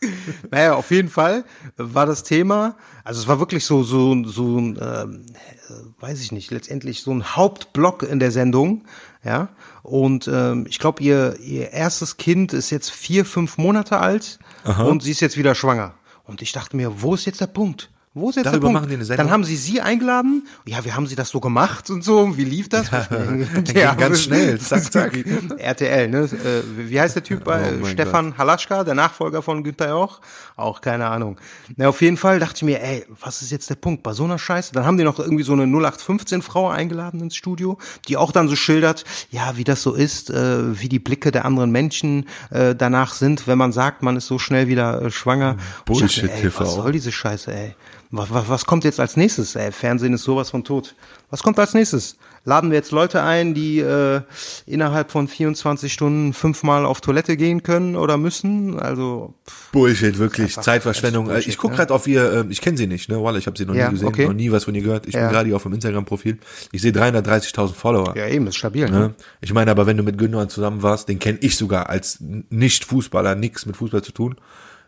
[0.50, 1.44] naja, auf jeden Fall
[1.76, 6.32] war das Thema, also es war wirklich so, so, so ein, ähm, äh, weiß ich
[6.32, 8.84] nicht, letztendlich so ein Hauptblock in der Sendung,
[9.24, 9.48] ja.
[9.82, 14.38] Und ähm, ich glaube, ihr, ihr erstes Kind ist jetzt vier, fünf Monate alt
[14.84, 15.94] und sie ist jetzt wieder schwanger.
[16.24, 17.90] Und ich dachte mir, wo ist jetzt der Punkt?
[18.18, 18.74] Wo ist jetzt Darüber der Punkt?
[18.80, 19.26] machen die eine Sendung?
[19.26, 20.46] Dann haben sie sie eingeladen.
[20.64, 22.36] Ja, wie haben sie das so gemacht und so?
[22.36, 22.90] Wie lief das?
[23.64, 24.58] ging ganz schnell.
[24.60, 25.16] Zack, zack.
[25.58, 26.18] RTL, ne?
[26.18, 30.20] Äh, wie heißt der Typ bei Oh Stefan Halaschka, der Nachfolger von Günther Jauch?
[30.56, 31.38] Auch keine Ahnung.
[31.76, 34.24] Na, auf jeden Fall dachte ich mir, ey, was ist jetzt der Punkt bei so
[34.24, 34.72] einer Scheiße?
[34.72, 37.78] Dann haben die noch irgendwie so eine 0815 Frau eingeladen ins Studio,
[38.08, 41.44] die auch dann so schildert, ja, wie das so ist, äh, wie die Blicke der
[41.44, 45.56] anderen Menschen äh, danach sind, wenn man sagt, man ist so schnell wieder schwanger.
[45.58, 46.60] Ey, Bullshit-TV.
[46.60, 47.74] Was soll diese Scheiße, ey?
[48.10, 49.54] Was, was, was kommt jetzt als nächstes?
[49.54, 50.94] Ey, Fernsehen ist sowas von tot.
[51.30, 52.16] Was kommt als nächstes?
[52.44, 54.22] Laden wir jetzt Leute ein, die äh,
[54.64, 58.80] innerhalb von 24 Stunden fünfmal auf Toilette gehen können oder müssen?
[58.80, 60.54] Also pff, Bullshit, wirklich.
[60.54, 61.26] Zeitverschwendung.
[61.26, 61.76] echt Bullshit, ich guck ne?
[61.76, 63.22] gerade auf ihr, ähm, ich kenne sie nicht, ne?
[63.22, 64.26] Walla, ich habe sie noch Ja, nie gesehen, okay.
[64.26, 65.06] noch nie was von ihr gehört.
[65.06, 65.20] Ich Ja.
[65.24, 66.38] bin gerade hier auf dem Instagram-Profil.
[66.72, 68.16] Ich sehe 330.000 Follower.
[68.16, 68.88] ja eben, ist stabil.
[68.88, 68.98] Ne?
[68.98, 69.14] Ne?
[69.42, 72.18] Ich meine aber, wenn du mit Gündogan zusammen warst, den kenne ich sogar als
[72.48, 74.36] Nicht-Fußballer, nix mit Fußball zu tun.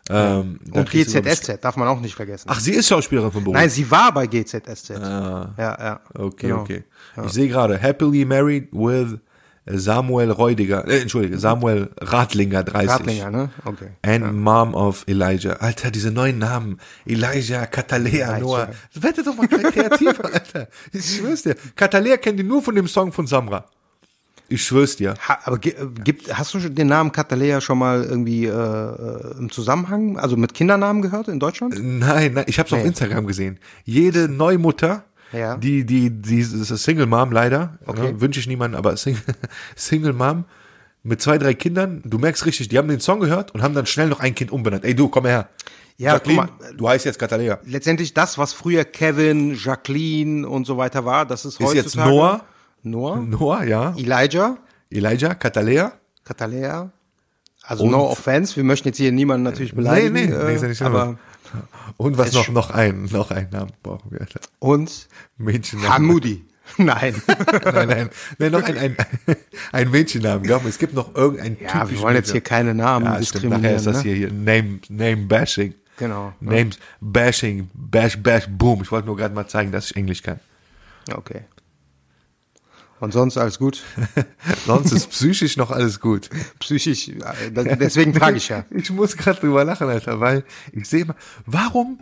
[0.09, 2.47] Ähm, Und GZSZ darf man auch nicht vergessen.
[2.49, 3.55] Ach, sie ist Schauspielerin von Beruf.
[3.55, 4.89] Nein, sie war bei GZSZ.
[4.89, 5.99] Ja, ja.
[6.13, 6.61] Okay, genau.
[6.61, 6.83] okay.
[7.25, 9.19] Ich sehe gerade, happily married with
[9.67, 12.89] Samuel Reudiger, äh, entschuldige, Samuel Radlinger 30.
[12.89, 13.49] Radlinger, ne?
[13.63, 13.89] Okay.
[14.01, 15.53] And Mom of Elijah.
[15.53, 16.79] Alter, diese neuen Namen.
[17.05, 18.69] Elijah, Katalea, Noah.
[18.95, 20.67] Wette doch mal kreativ, Alter.
[20.91, 21.55] Ich schwör's dir.
[21.75, 23.65] Katalea kennt die nur von dem Song von Samra.
[24.51, 25.13] Ich schwör's dir.
[25.27, 29.49] Ha, aber äh, gibt, hast du den Namen Katalea schon mal irgendwie äh, äh, im
[29.51, 31.75] Zusammenhang, also mit Kindernamen gehört in Deutschland?
[31.81, 32.87] Nein, nein, ich hab's auf Nee.
[32.87, 33.59] Instagram gesehen.
[33.85, 35.55] Jede Neumutter, Ja.
[35.57, 38.11] die, die, die, das ist Single Mom leider, Okay.
[38.11, 39.21] ne, wünsche ich niemanden, aber Single,
[39.75, 40.43] Single Mom
[41.03, 43.85] mit zwei, drei Kindern, du merkst richtig, die haben den Song gehört und haben dann
[43.85, 44.83] schnell noch ein Kind umbenannt.
[44.83, 45.47] Ey, du, komm her.
[45.97, 47.59] Ja, Jacqueline, mal, du heißt jetzt Katalea.
[47.65, 52.09] Letztendlich das, was früher Kevin, Jacqueline und so weiter war, das ist, Ist jetzt heutzutage
[52.09, 52.45] Noah?
[52.83, 53.93] Noah, Noah, ja.
[53.97, 54.57] Elijah,
[54.89, 55.93] Elijah, Katalea.
[56.23, 56.91] Katalea.
[57.63, 60.13] Also Und- no offense, wir möchten jetzt hier niemanden natürlich beleidigen.
[60.13, 61.17] nee, nee, äh, ist ja nicht aber
[61.97, 64.25] Und was noch, noch ein, noch einen Namen brauchen wir.
[64.59, 65.93] Und Mädchennamen.
[65.93, 66.45] Hamudi.
[66.77, 67.21] Nein.
[67.27, 68.95] nein, nein, nein, noch ein, ein,
[69.73, 70.43] ein Mädchennamen.
[70.43, 73.61] Glaub mir, es gibt noch irgendeinen ja, wir wollen jetzt hier keine Namen Ja, diskriminieren.
[73.61, 74.03] Nachher ist das ne?
[74.03, 75.73] hier, hier Name, Name Bashing.
[75.97, 76.33] Genau.
[76.39, 78.81] Names Bashing, Bash, Bash, Boom.
[78.83, 80.39] Ich wollte nur gerade mal zeigen, dass ich Englisch kann.
[81.13, 81.41] Okay.
[83.01, 83.81] Und sonst alles gut?
[84.65, 86.29] Sonst ist psychisch noch alles gut.
[86.59, 88.63] Psychisch, äh, deswegen frage ich ja.
[88.71, 91.99] Ich muss gerade drüber lachen, Alter, weil ich sehe mal, warum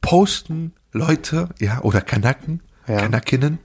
[0.00, 2.96] posten Leute, ja, oder Kanaken, Ja.
[3.00, 3.60] Kanakinnen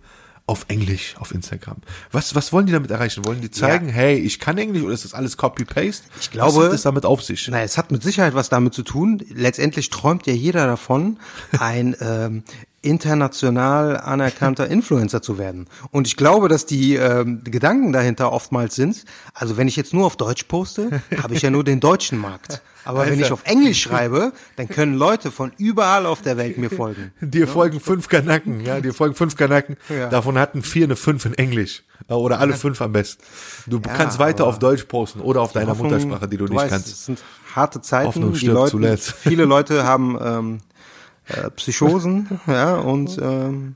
[0.46, 1.78] auf Englisch auf Instagram?
[2.12, 3.26] Was, was wollen die damit erreichen?
[3.26, 6.08] Wollen die zeigen, hey, ich kann Englisch oder ist das alles Copy-Paste?
[6.22, 7.48] Ich glaube- was hat es damit auf sich?
[7.50, 9.22] Na, es hat mit Sicherheit was damit zu tun.
[9.34, 11.20] Letztendlich träumt ja jeder davon,
[11.60, 12.44] ein ähm,
[12.88, 15.68] international anerkannter Influencer zu werden.
[15.92, 20.06] Und ich glaube, dass die ähm, Gedanken dahinter oftmals sind, also wenn ich jetzt nur
[20.06, 22.62] auf Deutsch poste, habe ich ja nur den deutschen Markt.
[22.86, 26.70] Aber wenn ich auf Englisch schreibe, dann können Leute von überall auf der Welt mir
[26.70, 27.12] folgen.
[27.20, 29.76] Dir folgen fünf Kanaken, ja, dir folgen fünf Kanaken.
[29.90, 30.08] Ja.
[30.08, 31.84] Davon hatten vier eine fünf in Englisch.
[32.10, 33.22] Ja, Oder alle fünf am besten.
[33.66, 36.70] Du kannst weiter auf Deutsch posten oder auf deiner Hoffnung, Muttersprache, die du, nicht weißt,
[36.70, 36.88] kannst.
[36.88, 37.20] Es sind
[37.54, 38.08] harte Zeiten.
[38.08, 39.12] Hoffnung stirbt Leute, zuletzt.
[39.12, 40.60] Viele Leute haben ähm,
[41.30, 43.76] äh, Psychosen, ja, und ähm,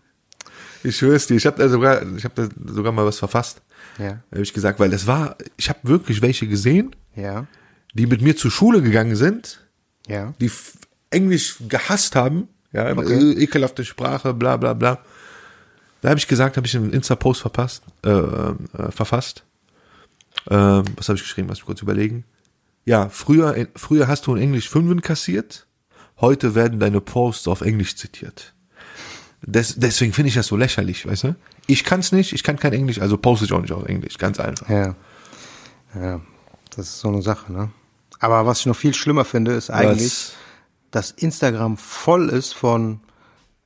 [0.84, 3.62] Ich schwör's dir, ich habe da sogar, ich habe da sogar mal was verfasst.
[3.98, 7.46] ja, habe ich gesagt, weil das war, ich habe wirklich welche gesehen, ja,
[7.94, 9.68] die mit mir zur Schule gegangen sind,
[10.08, 10.34] ja.
[10.40, 10.52] die
[11.10, 13.14] Englisch gehasst haben, ja, Okay.
[13.34, 15.00] äh, ekelhafte Sprache, bla bla bla.
[16.02, 18.56] Da habe ich gesagt, habe ich einen Insta-Post verpasst, äh, äh,
[18.90, 19.44] verfasst.
[20.50, 21.48] Ähm, was habe ich geschrieben?
[21.50, 22.24] Lass mich kurz überlegen.
[22.86, 25.68] Ja, früher, früher hast du in Englisch Fünfen kassiert,
[26.22, 28.54] heute werden deine Posts auf Englisch zitiert.
[29.42, 31.36] Des, deswegen finde ich das so lächerlich, weißt du?
[31.68, 34.40] Ich kann's nicht, ich kann kein Englisch, also poste ich auch nicht auf Englisch, ganz
[34.40, 34.70] einfach.
[34.70, 34.96] Ja.
[35.96, 36.22] Ja,
[36.76, 37.70] das ist so eine Sache, ne?
[38.20, 40.34] Aber was ich noch viel schlimmer finde, ist eigentlich, Was?
[40.92, 43.00] dass Instagram voll ist von,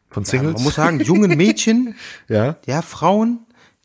[0.09, 0.53] Von ja, Singles?
[0.55, 1.95] man muss sagen, jungen Mädchen,
[2.29, 2.55] ja.
[2.65, 3.39] ja, Frauen,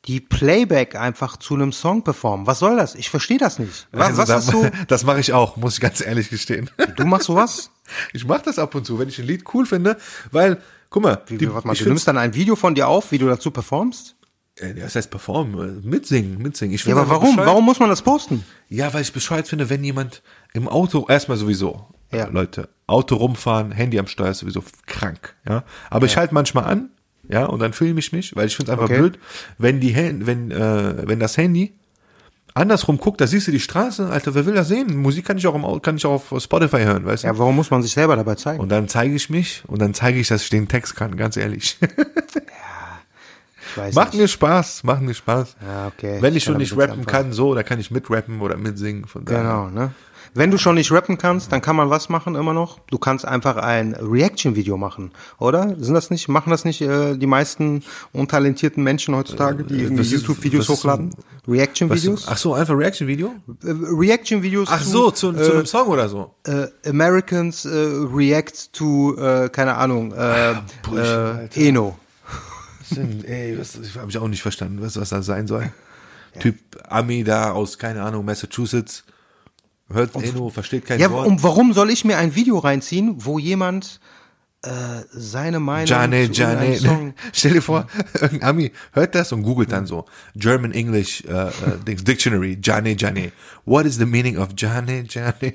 [0.06, 2.46] die Playback einfach zu einem Song performen.
[2.46, 2.94] Was soll das?
[2.94, 3.88] Ich verstehe das nicht.
[3.92, 4.70] Was, Also was da- ist so?
[4.88, 6.70] Das mache ich auch, muss ich ganz ehrlich gestehen.
[6.96, 7.70] Du machst sowas?
[8.12, 9.96] Ich mache das ab und zu, wenn ich ein Lied cool finde,
[10.30, 10.58] weil,
[10.90, 13.26] guck mal, Wie, die, mal, du nimmst dann ein Video von dir auf, wie du
[13.26, 14.16] dazu performst?
[14.56, 16.74] äh, das heißt performen, äh, mitsingen, mitsingen.
[16.74, 17.30] Ich Ja, aber warum?
[17.30, 17.46] bescheuert.
[17.48, 18.44] Warum muss man das posten?
[18.68, 20.22] Ja, weil ich bescheuert finde, wenn jemand
[20.52, 22.26] im Auto, erstmal sowieso, Ja.
[22.28, 25.62] Leute, Auto rumfahren, Handy am Steuer ist sowieso krank, ja.
[25.90, 26.90] Aber ich halte manchmal an,
[27.28, 28.98] ja, und dann filme ich mich, weil ich finde es einfach Okay.
[28.98, 29.18] blöd,
[29.58, 31.72] wenn die Hand, wenn, äh, wenn das Handy
[32.54, 34.96] andersrum guckt, da siehst du die Straße, Alter, wer will das sehen?
[34.96, 37.28] Musik kann ich auch im, kann ich auch auf Spotify hören, weißt du?
[37.28, 38.60] Ja, warum muss man sich selber dabei zeigen?
[38.60, 41.36] Und dann zeige ich mich und dann zeige ich, dass ich den Text kann, ganz
[41.36, 41.78] ehrlich.
[43.72, 44.20] Ich weiß macht nicht.
[44.22, 45.56] mir Spaß, macht mir Spaß.
[45.64, 46.18] Ja, okay.
[46.20, 49.04] Wenn ich Ich schon nicht rappen kann, so, dann kann ich mitrappen oder mitsingen.
[49.06, 49.42] Von daher.
[49.42, 49.92] Genau, ne?
[50.32, 52.78] Wenn du schon nicht rappen kannst, dann kann man was machen immer noch.
[52.90, 55.74] Du kannst einfach ein Reaction-Video machen, oder?
[55.78, 60.06] Sind das nicht, machen das nicht äh, die meisten untalentierten Menschen heutzutage, die irgendwie was
[60.06, 61.10] ist- YouTube-Videos hochladen?
[61.48, 62.26] Reaction-Videos?
[62.28, 63.32] ach so, einfach Reaction-Video?
[63.64, 66.32] Äh, Reaction-Videos Ach so, zu, zu einem Song oder so.
[66.46, 67.68] äh, Americans äh,
[68.14, 71.98] react to, äh, keine Ahnung, äh, Bullshit, äh, Eno.
[72.84, 75.72] Sind, ey, was, ich habe ich auch nicht verstanden, was, was das sein soll.
[76.38, 76.56] Typ
[76.88, 79.04] Ami da aus, keine Ahnung, Massachusetts,
[79.92, 81.26] hört Eno, versteht kein Ja, Wort.
[81.26, 84.00] und warum soll ich mir ein Video reinziehen, wo jemand
[84.62, 84.70] äh,
[85.10, 86.76] seine Meinung Jane, zu Jane.
[86.78, 87.86] Song Stell dir vor,
[88.20, 90.04] irgendein Ami hört das und googelt dann so
[90.36, 91.50] German English äh,
[91.86, 93.32] Dings, Dictionary, Jane, Jane.
[93.64, 95.34] What is the meaning of Jane, Jane?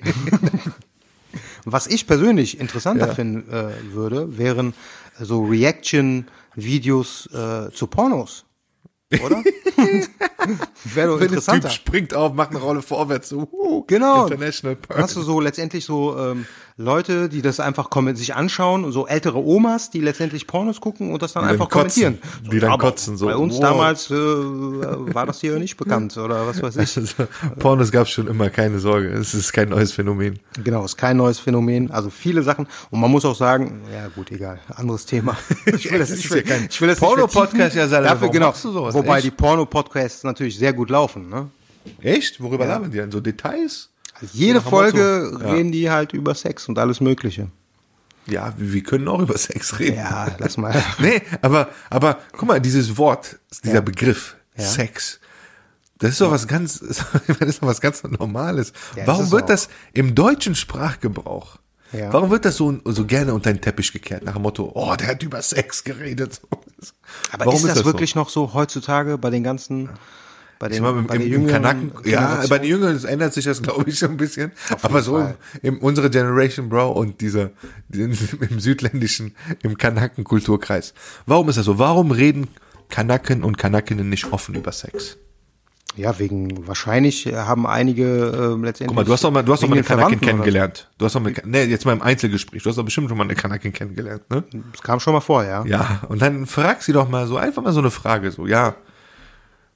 [1.66, 3.14] Was ich persönlich interessanter Ja.
[3.14, 4.74] finden äh, würde, wären
[5.20, 8.46] so Reaction-Videos äh, zu Pornos.
[9.24, 9.44] Oder?
[10.84, 11.70] Wäre doch Wenn der interessanter.
[11.70, 14.24] Typ springt auf, macht eine Rolle vorwärts, so uh, Genau.
[14.24, 16.46] International Dann hast du so letztendlich so ähm,
[16.78, 21.22] Leute, die das einfach kommen, sich anschauen, so ältere Omas, die letztendlich Pornos gucken und
[21.22, 22.18] das dann Die dann einfach kotzen.
[22.18, 22.52] kommentieren.
[22.52, 23.62] Die dann kotzen, so, Bei uns wow.
[23.62, 26.98] damals äh, war das hier nicht bekannt oder was weiß ich.
[26.98, 27.28] Also,
[27.60, 29.08] Pornos gab's schon immer, keine Sorge.
[29.08, 30.40] Es ist kein neues Phänomen.
[30.62, 31.92] Genau, ist kein neues Phänomen.
[31.92, 32.68] Also viele Sachen.
[32.90, 35.38] Und man muss auch sagen, ja gut, egal, anderes Thema.
[35.66, 38.54] Ich will das, ich will, ja ich will das nicht Porno-Podcast, ja, Salome, Dafür, genau.
[38.94, 39.26] Wobei Echt?
[39.28, 41.30] die Porno-Podcasts natürlich sehr gut laufen.
[41.30, 41.50] Ne?
[42.02, 42.42] Echt?
[42.42, 43.12] Worüber labern die denn?
[43.12, 43.90] So Details?
[44.34, 45.38] Jede Nach dem Folge.
[45.42, 45.52] Ja.
[45.52, 47.50] reden die halt über Sex und alles Mögliche.
[48.28, 49.98] Ja, wir können auch über Sex reden.
[49.98, 50.74] Ja, lass mal.
[51.00, 53.82] Nee, aber, aber guck mal, dieses Wort, dieser Ja.
[53.82, 54.64] Begriff, Ja.
[54.66, 55.20] Sex,
[56.00, 57.00] das ist doch was ganz, das
[57.40, 58.74] ist doch was ganz Normales.
[58.96, 59.48] Das Warum ist wird auch.
[59.48, 61.58] das im deutschen Sprachgebrauch,
[61.94, 62.12] Ja.
[62.12, 65.08] warum wird das so, so gerne unter den Teppich gekehrt, nach dem Motto, oh, der
[65.10, 66.42] hat über Sex geredet.
[67.32, 67.86] Aber Warum ist das, so?
[67.86, 69.90] wirklich noch so heutzutage bei den ganzen,
[70.60, 72.50] bei den, Ich meine, im, bei im, den im jüngeren Kanaken, ja, Generationen?
[72.50, 74.52] bei den Jüngeren ändert sich das, glaube ich, ein bisschen.
[74.82, 75.36] Aber so Fall.
[75.62, 77.52] im, unsere Generation, Bro, und dieser,
[77.88, 78.18] den,
[78.50, 80.94] im südländischen, im Kanaken-Kulturkreis.
[81.26, 81.80] Warum ist das so?
[81.80, 82.48] Warum reden
[82.90, 85.18] Kanaken und Kanakinnen nicht offen über Sex?
[85.98, 88.88] Ja, wegen, wahrscheinlich haben einige äh, letztendlich.
[88.88, 90.90] Guck mal, du hast doch mal, du hast doch mal eine Kanakin kennengelernt.
[90.98, 92.64] Du hast doch mal, nee, jetzt mal im Einzelgespräch.
[92.64, 94.44] Du hast doch bestimmt schon mal eine Kanakin kennengelernt, ne?
[94.52, 94.60] So.
[94.74, 95.66] Das kam schon mal vor, ja.
[95.66, 98.76] Ja, und dann frag sie doch mal so, einfach mal so eine Frage, so, ja,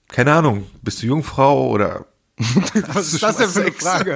[0.09, 2.05] keine Ahnung, bist du Jungfrau oder
[2.93, 4.15] Was ist das denn für eine Frage?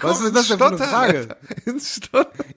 [0.00, 1.28] Was ist das denn für eine Frage?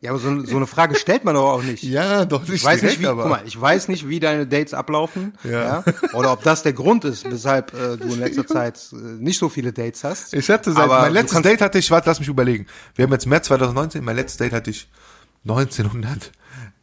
[0.02, 1.84] Ja, aber so, so eine Frage stellt man doch auch nicht.
[1.84, 3.24] Ja, doch nicht Ich weiß nicht, wie, aber.
[3.24, 5.52] guck mal, ich weiß nicht, wie deine Dates ablaufen, Ja.
[5.52, 5.84] ja.
[6.13, 9.50] oder ob das der Grund ist, weshalb äh, du in letzter Zeit äh, nicht so
[9.50, 10.34] viele Dates hast.
[10.34, 12.66] Ich hatte seit, Aber mein letztes Date hatte ich, warte, lass mich überlegen.
[12.96, 14.89] Wir haben jetzt März 2019, mein letztes Date hatte ich
[15.44, 16.32] 1900,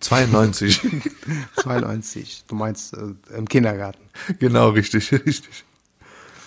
[0.01, 0.81] 92.
[1.57, 2.45] 92.
[2.49, 4.01] Du meinst äh, im Kindergarten.
[4.39, 5.65] genau, richtig, richtig.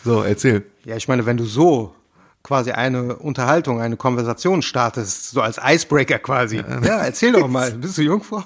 [0.03, 0.65] So, erzähl.
[0.85, 1.95] Ja, ich meine, wenn du so
[2.43, 6.57] quasi eine Unterhaltung, eine Konversation startest, so als Icebreaker quasi.
[6.57, 7.71] Ja, erzähl doch mal.
[7.77, 8.43] Bist du Jungfrau?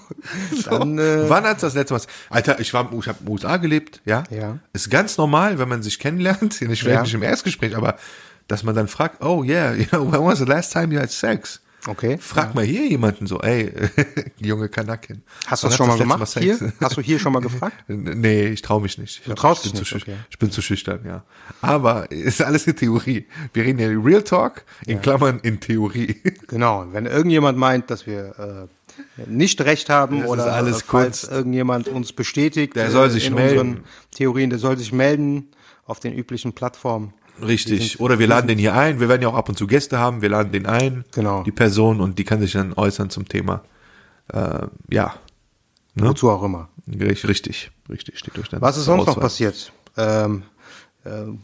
[0.69, 2.01] Dann, äh, Wann hat das letzte Mal?
[2.29, 4.23] Alter, ich war, ich habe in den USA gelebt, ja.
[4.29, 4.59] Ja.
[4.73, 7.01] Ist ganz normal, wenn man sich kennenlernt, nicht vielleicht Ja.
[7.01, 7.97] nicht im Erstgespräch, aber
[8.47, 11.09] dass man dann fragt, oh yeah, you know, when was the last time you had
[11.09, 11.59] sex?
[11.85, 12.17] Okay.
[12.19, 13.71] Frag mal hier jemanden so, ey,
[14.39, 15.21] junge Kanakin.
[15.45, 16.45] Hast du das schon mal hat letzte gemacht Sex?
[16.59, 16.73] hier?
[16.81, 17.75] Hast du hier schon mal gefragt?
[17.87, 19.21] Nee, ich traue mich nicht.
[19.23, 20.17] Ich hab- traust ich dich zu nicht, okay.
[20.29, 21.23] Ich bin zu schüchtern, ja.
[21.61, 23.27] Aber ist alles in Theorie.
[23.53, 26.15] Wir reden ja Real Talk, in Klammern in Theorie.
[26.47, 26.85] Genau.
[26.91, 28.69] Wenn irgendjemand meint, dass wir
[29.17, 31.31] äh, nicht recht haben Das oder alles äh, falls Kunst.
[31.31, 33.59] irgendjemand uns bestätigt, Der soll sich in melden.
[33.59, 35.49] unseren Theorien, der soll sich melden
[35.85, 37.13] auf den üblichen Plattformen.
[37.41, 37.99] Richtig.
[37.99, 38.99] Oder wir laden den hier ein.
[38.99, 40.21] Wir werden ja auch ab und zu Gäste haben.
[40.21, 41.05] Wir laden den ein.
[41.13, 41.43] Genau.
[41.43, 43.63] Die Person und die kann sich dann äußern zum Thema.
[44.33, 45.15] Äh, ja.
[45.95, 46.09] Ne?
[46.09, 46.69] Wozu auch immer.
[46.87, 48.19] Richtig, richtig.
[48.19, 49.71] Steht euch dann Was ist sonst noch passiert?
[49.97, 50.56] Ähm, äh,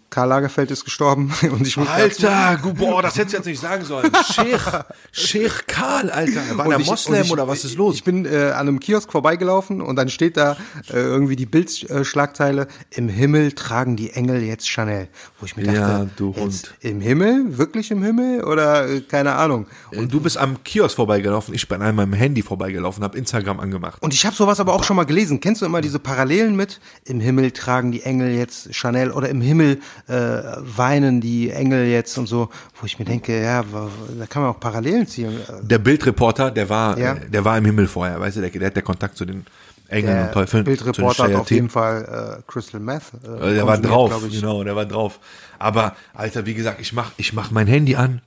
[0.10, 3.84] Karl Lagerfeld ist gestorben und ich muss Alter, boah, das hättest du jetzt nicht sagen
[3.86, 4.12] sollen.
[4.34, 6.42] Sheikh, Sheikh Karl, Alter.
[6.58, 7.96] War der ich- Moslem ich- oder was ist los?
[7.96, 10.54] Ich bin äh, an einem Kiosk vorbeigelaufen und dann steht da
[10.90, 15.08] äh, irgendwie die Bildschlagzeile, im Himmel tragen die Engel jetzt Chanel.
[15.40, 16.74] Wo ich mir dachte, Ja, du jetzt Hund.
[16.82, 17.58] im Himmel?
[17.58, 18.44] Wirklich im Himmel?
[18.44, 19.68] Oder äh, keine Ahnung.
[19.96, 24.02] Und du bist am Kiosk vorbeigelaufen, ich bin an meinem Handy vorbeigelaufen, habe Instagram angemacht.
[24.02, 25.40] Und ich habe sowas aber auch schon mal gelesen.
[25.40, 26.80] Kennst du immer diese Parallelen mit?
[27.06, 29.76] Im Himmel tragen die Engel jetzt Chanel oder im Himmel äh,
[30.08, 34.60] weinen die Engel jetzt und so, wo ich mir denke, ja, da kann man auch
[34.60, 35.38] Parallelen ziehen.
[35.62, 37.14] Der Bildreporter, der war, Ja.
[37.14, 39.46] äh, der war im Himmel vorher, weißt du, der, der hat der Kontakt zu den
[39.88, 40.64] Engeln Der und Teufeln.
[40.64, 41.70] Bildreporter hat auf jeden.
[41.70, 43.04] Fall äh, Crystal Meth.
[43.24, 45.20] Äh, Äh, Der war drauf, genau, der war drauf.
[45.60, 48.22] Aber, Alter, wie gesagt, ich mach, ich mach mein Handy an,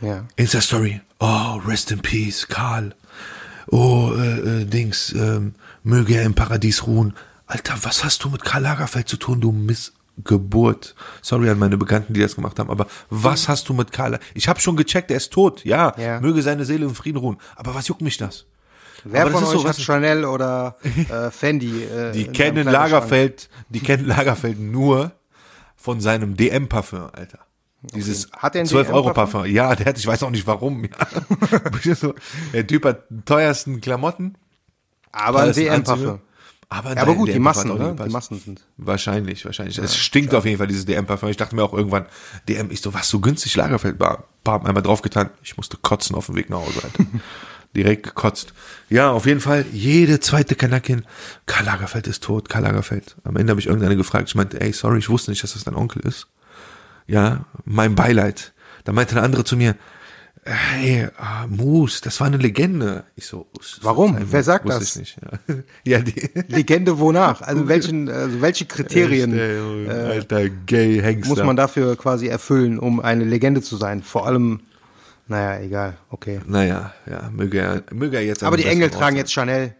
[0.00, 0.24] Ja.
[0.36, 2.94] Insta-Story, oh, rest in peace, Karl.
[3.70, 5.54] Oh, äh, äh, Dings, ähm,
[5.84, 7.14] möge er im Paradies ruhen.
[7.46, 9.52] Alter, was hast du mit Karl Lagerfeld zu tun, du
[10.16, 10.94] Missgeburt?
[11.20, 14.18] Sorry an meine Bekannten, die das gemacht haben, aber was hast du mit Karl?
[14.34, 16.20] Ich habe schon gecheckt, er ist tot, ja, Ja.
[16.20, 17.38] möge seine Seele im Frieden ruhen.
[17.56, 18.46] Aber was juckt mich das?
[19.04, 21.82] Wer Aber von euch so, hat Chanel oder äh, Fendi?
[21.82, 22.66] Äh, Die kennen?
[22.68, 25.12] Lagerfeld, die kennen Lagerfeld nur
[25.76, 27.40] von seinem DM-Parfüm, Alter.
[27.94, 29.40] Dieses ein 12 Euro DM-Parfüm?
[29.40, 29.52] Parfüm.
[29.54, 30.84] Ja, der hat, ich weiß auch nicht warum.
[30.84, 30.90] Ja.
[32.52, 34.36] der Typ hat teuersten Klamotten.
[35.10, 36.20] Aber ein DM-Parfüm.
[36.72, 37.92] Aber, Ja, aber gut, die DM-Parfüm Massen, ne?
[37.92, 38.12] nie Die.
[38.12, 38.60] Massen sind.
[38.76, 39.78] Wahrscheinlich, wahrscheinlich.
[39.78, 41.28] es stinkt auf jeden Fall, dieses DM-Parfüm.
[41.28, 42.06] Ich dachte mir auch irgendwann,
[42.48, 44.24] DM, ich so, was so günstig Lagerfeld war.
[44.44, 45.30] Bam, einmal draufgetan.
[45.42, 47.04] Ich musste kotzen auf dem Weg nach Hause, Alter.
[47.76, 48.52] Direkt gekotzt.
[48.90, 51.06] Ja, auf jeden Fall, jede zweite Kanakin,
[51.46, 53.16] Karl Lagerfeld ist tot, Karl Lagerfeld.
[53.24, 55.64] Am Ende habe ich irgendeine gefragt, ich meinte, ey, sorry, ich wusste nicht, dass das
[55.64, 56.26] dein Onkel ist.
[57.06, 58.52] Ja, mein Beileid.
[58.84, 59.76] Da meinte eine andere zu mir,
[60.44, 63.04] hey, ah, Moose, das war eine Legende.
[63.14, 64.16] Ich so, "Us, Warum?
[64.20, 64.96] Wer sagt wusste das?
[64.96, 65.18] Ich nicht.
[65.46, 65.54] Ja,
[65.98, 67.42] ja die, Legende wonach?
[67.42, 71.28] Also welchen, also welche Kriterien Ey, äh, Alter, gay Hengster.
[71.28, 74.02] muss man dafür quasi erfüllen, um eine Legende zu sein?
[74.02, 74.60] Vor allem,
[75.28, 76.40] naja, egal, okay.
[76.46, 78.42] Naja, ja, möge er, möge er jetzt.
[78.42, 79.74] Aber die Engel tragen jetzt Chanel.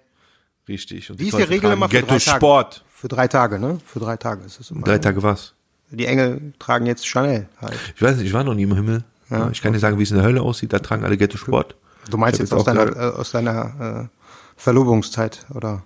[0.68, 1.10] Richtig.
[1.10, 2.36] Und Wie ist die Regel immer für Ghetto drei Tage?
[2.36, 2.84] Sport.
[2.88, 3.78] Für drei Tage, ne?
[3.84, 4.82] Für drei Tage ist es immer.
[4.82, 5.54] Drei Tage was?
[5.90, 7.76] Die Engel tragen jetzt Chanel halt.
[7.96, 9.04] Ich weiß nicht, ich war noch nie im Himmel.
[9.32, 10.72] Ja, ich kann dir sagen, wie es in der Hölle aussieht.
[10.72, 11.74] Da tragen alle Ghetto Sport.
[12.10, 14.18] Du meinst jetzt hab aus deiner, äh, aus deiner äh,
[14.56, 15.82] Verlobungszeit, oder?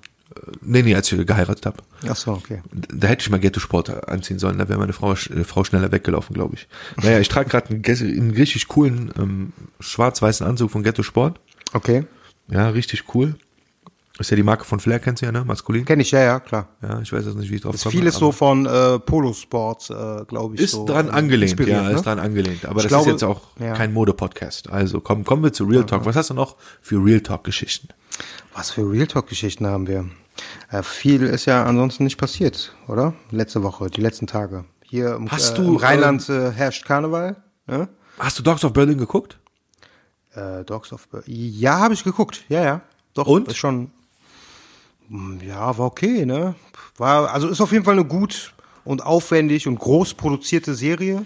[0.60, 1.78] Nee, nee, als ich geheiratet habe.
[2.08, 2.60] Ach so, okay.
[2.72, 4.58] Da hätte ich mal Ghetto Sport anziehen sollen.
[4.58, 6.68] Da wäre meine Frau, äh, Frau schneller weggelaufen, glaube ich.
[7.02, 11.40] Naja, ich trage gerade einen, einen richtig coolen ähm, schwarz-weißen Anzug von Ghetto Sport.
[11.72, 12.04] Okay.
[12.48, 13.36] Ja, richtig cool.
[14.18, 15.44] Ist ja die Marke von Flair, kennst du ja, ne?
[15.44, 15.84] Maskulin.
[15.84, 16.68] Kenne ich, ja, ja, klar.
[16.82, 18.98] Ja, ich weiß jetzt nicht, wie ich drauf Ist komme, vieles aber- so von äh,
[18.98, 20.62] Polo-Sports, äh, glaube ich.
[20.62, 21.92] Ist so, dran äh, angelehnt, ja, ne?
[21.92, 22.64] ist dran angelehnt.
[22.64, 23.74] Aber Ich das glaube- ist jetzt auch ja.
[23.74, 24.70] kein Mode-Podcast.
[24.70, 26.06] Also komm, kommen wir zu Real Talk.
[26.06, 27.88] Was hast du noch für Real Talk-Geschichten?
[28.54, 30.06] Was für Real Talk-Geschichten haben wir?
[30.70, 33.12] Äh, viel ist ja ansonsten nicht passiert, oder?
[33.30, 34.64] Letzte Woche, die letzten Tage.
[34.82, 37.36] Hier im, Hast äh, du, im Rheinland äh, herrscht Karneval.
[37.66, 37.88] Ne?
[38.18, 39.38] Hast du Dogs of Berlin geguckt?
[40.34, 42.44] Äh, Dogs of Ber- Ja, habe ich geguckt.
[42.48, 42.80] Ja, ja.
[43.14, 43.48] Doch, Und?
[43.48, 43.90] ist schon.
[45.08, 46.54] Hm, Ja, war okay, ne?
[46.96, 51.24] War, also ist auf jeden Fall eine gut und aufwendig und groß produzierte Serie.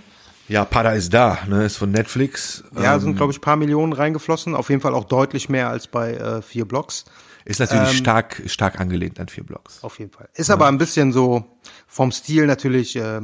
[0.49, 1.65] Ja, Pada ist da, ne?
[1.65, 2.65] Ist von Netflix.
[2.77, 4.57] Ja, Ähm, sind, glaube ich, ein paar Millionen reingeflossen.
[4.57, 7.05] Auf jeden Fall auch deutlich mehr als bei äh, vier Blocks.
[7.45, 9.83] ist natürlich ähm, stark, stark angelehnt an vier Blocks.
[9.85, 10.29] Auf jeden Fall.
[10.35, 11.45] Ist aber ein bisschen so
[11.87, 13.21] vom Stil natürlich äh,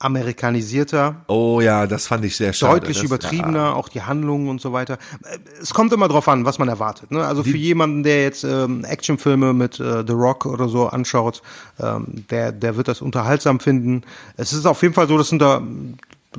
[0.00, 2.80] amerikanisierter, Oh ja, das fand ich sehr schade.
[2.80, 4.94] deutlich das, übertriebener, auch die Handlungen und so weiter.
[5.24, 7.10] Äh, Es kommt immer drauf an, was man erwartet.
[7.10, 7.24] Ne?
[7.24, 11.42] Also für jemanden, der jetzt ähm, Actionfilme mit äh, The Rock oder so anschaut,
[11.78, 14.02] ähm, der, der wird das unterhaltsam finden.
[14.36, 15.62] Es ist auf jeden Fall so, das sind da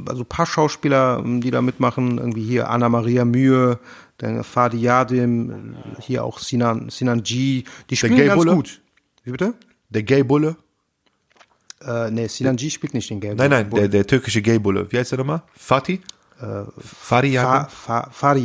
[0.08, 3.80] also ein paar Schauspieler, ähm, die da mitmachen, irgendwie hier Anna Maria Mühe,
[4.18, 8.56] dann Fadi Yadim, hier auch Sinan, Sinan G, die spielen Gay ganz Bulle?
[8.56, 8.82] gut.
[9.24, 9.54] Wie bitte?
[9.90, 10.56] Der Gay-Bulle?
[11.86, 13.38] Äh, nee, Sinan G spielt nicht den Gelben.
[13.38, 14.92] Nein, nein, der, der türkische Gay-Bulle.
[14.92, 15.42] Wie heißt der nochmal?
[15.56, 16.00] Fatih?
[16.40, 17.66] Äh, Fadi Fa?
[17.66, 18.42] Fa, Fadi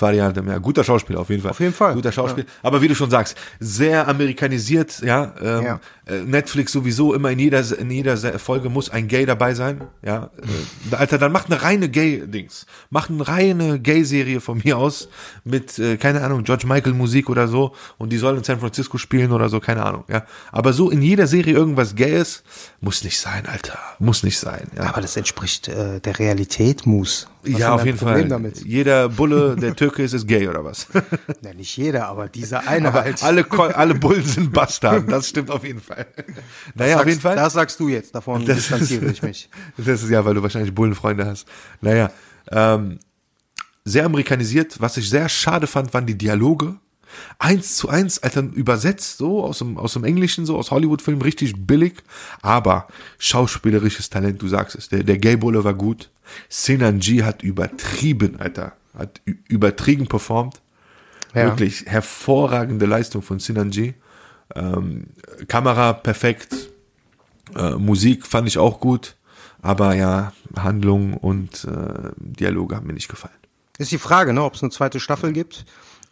[0.00, 1.50] Yadim, ja, guter Schauspieler auf jeden Fall.
[1.50, 2.46] Auf jeden Fall, Guter Schauspieler.
[2.62, 5.34] Aber wie du schon sagst, sehr amerikanisiert, ja.
[5.42, 5.80] Ähm, Ja.
[6.06, 10.30] äh, Netflix sowieso immer in jeder, in jeder Folge muss ein Gay dabei sein, ja.
[10.90, 12.66] Äh, Alter, dann macht eine reine Gay-Dings.
[12.90, 15.08] Macht eine reine Gay-Serie von mir aus
[15.44, 18.96] mit, äh, keine Ahnung, George Michael Musik oder so und die soll in San Francisco
[18.98, 20.24] spielen oder so, keine Ahnung, ja.
[20.52, 22.42] Aber so in jeder Serie irgendwas Gayes
[22.80, 23.78] muss nicht sein, Alter.
[23.98, 24.84] Muss nicht sein, ja.
[24.84, 27.26] Aber das entspricht äh, der Realität, Mus.
[27.42, 28.28] Was ja, auf jeden Problem Fall.
[28.28, 28.64] Damit?
[28.64, 30.86] Jeder Bulle, der Türke ist, ist gay oder was?
[31.42, 33.22] Ja, nicht jeder, aber dieser eine Aber halt.
[33.22, 36.06] alle, alle Bullen sind Bastarden, das stimmt auf jeden Fall.
[36.74, 37.36] Naja, auf sagst, jeden Fall.
[37.36, 39.48] Das sagst du jetzt, davon Das distanziere ist- ich mich.
[39.76, 41.46] Das ist ja, weil du wahrscheinlich Bullenfreunde hast.
[41.80, 42.10] Naja,
[42.50, 42.98] ähm,
[43.84, 44.80] sehr amerikanisiert.
[44.80, 46.76] Was ich sehr schade fand, waren die Dialoge.
[47.40, 51.54] Eins zu eins, Alter, übersetzt, so aus dem, aus dem Englischen, so aus Hollywood-Filmen, richtig
[51.56, 51.94] billig.
[52.42, 52.86] Aber
[53.18, 54.88] schauspielerisches Talent, du sagst es.
[54.90, 56.10] Der, der Gay-Bulle war gut.
[56.48, 58.72] Sinan G hat übertrieben, Alter.
[58.96, 60.60] Hat übertrieben performt.
[61.34, 61.46] Ja.
[61.46, 63.94] Wirklich hervorragende Leistung von Sinan G.
[64.54, 65.04] Ähm,
[65.46, 66.70] Kamera perfekt,
[67.56, 69.16] äh, Musik fand ich auch gut,
[69.62, 73.34] aber ja, Handlung und äh, Dialoge haben mir nicht gefallen.
[73.78, 75.64] Ist die Frage, ne, ob es eine zweite Staffel gibt.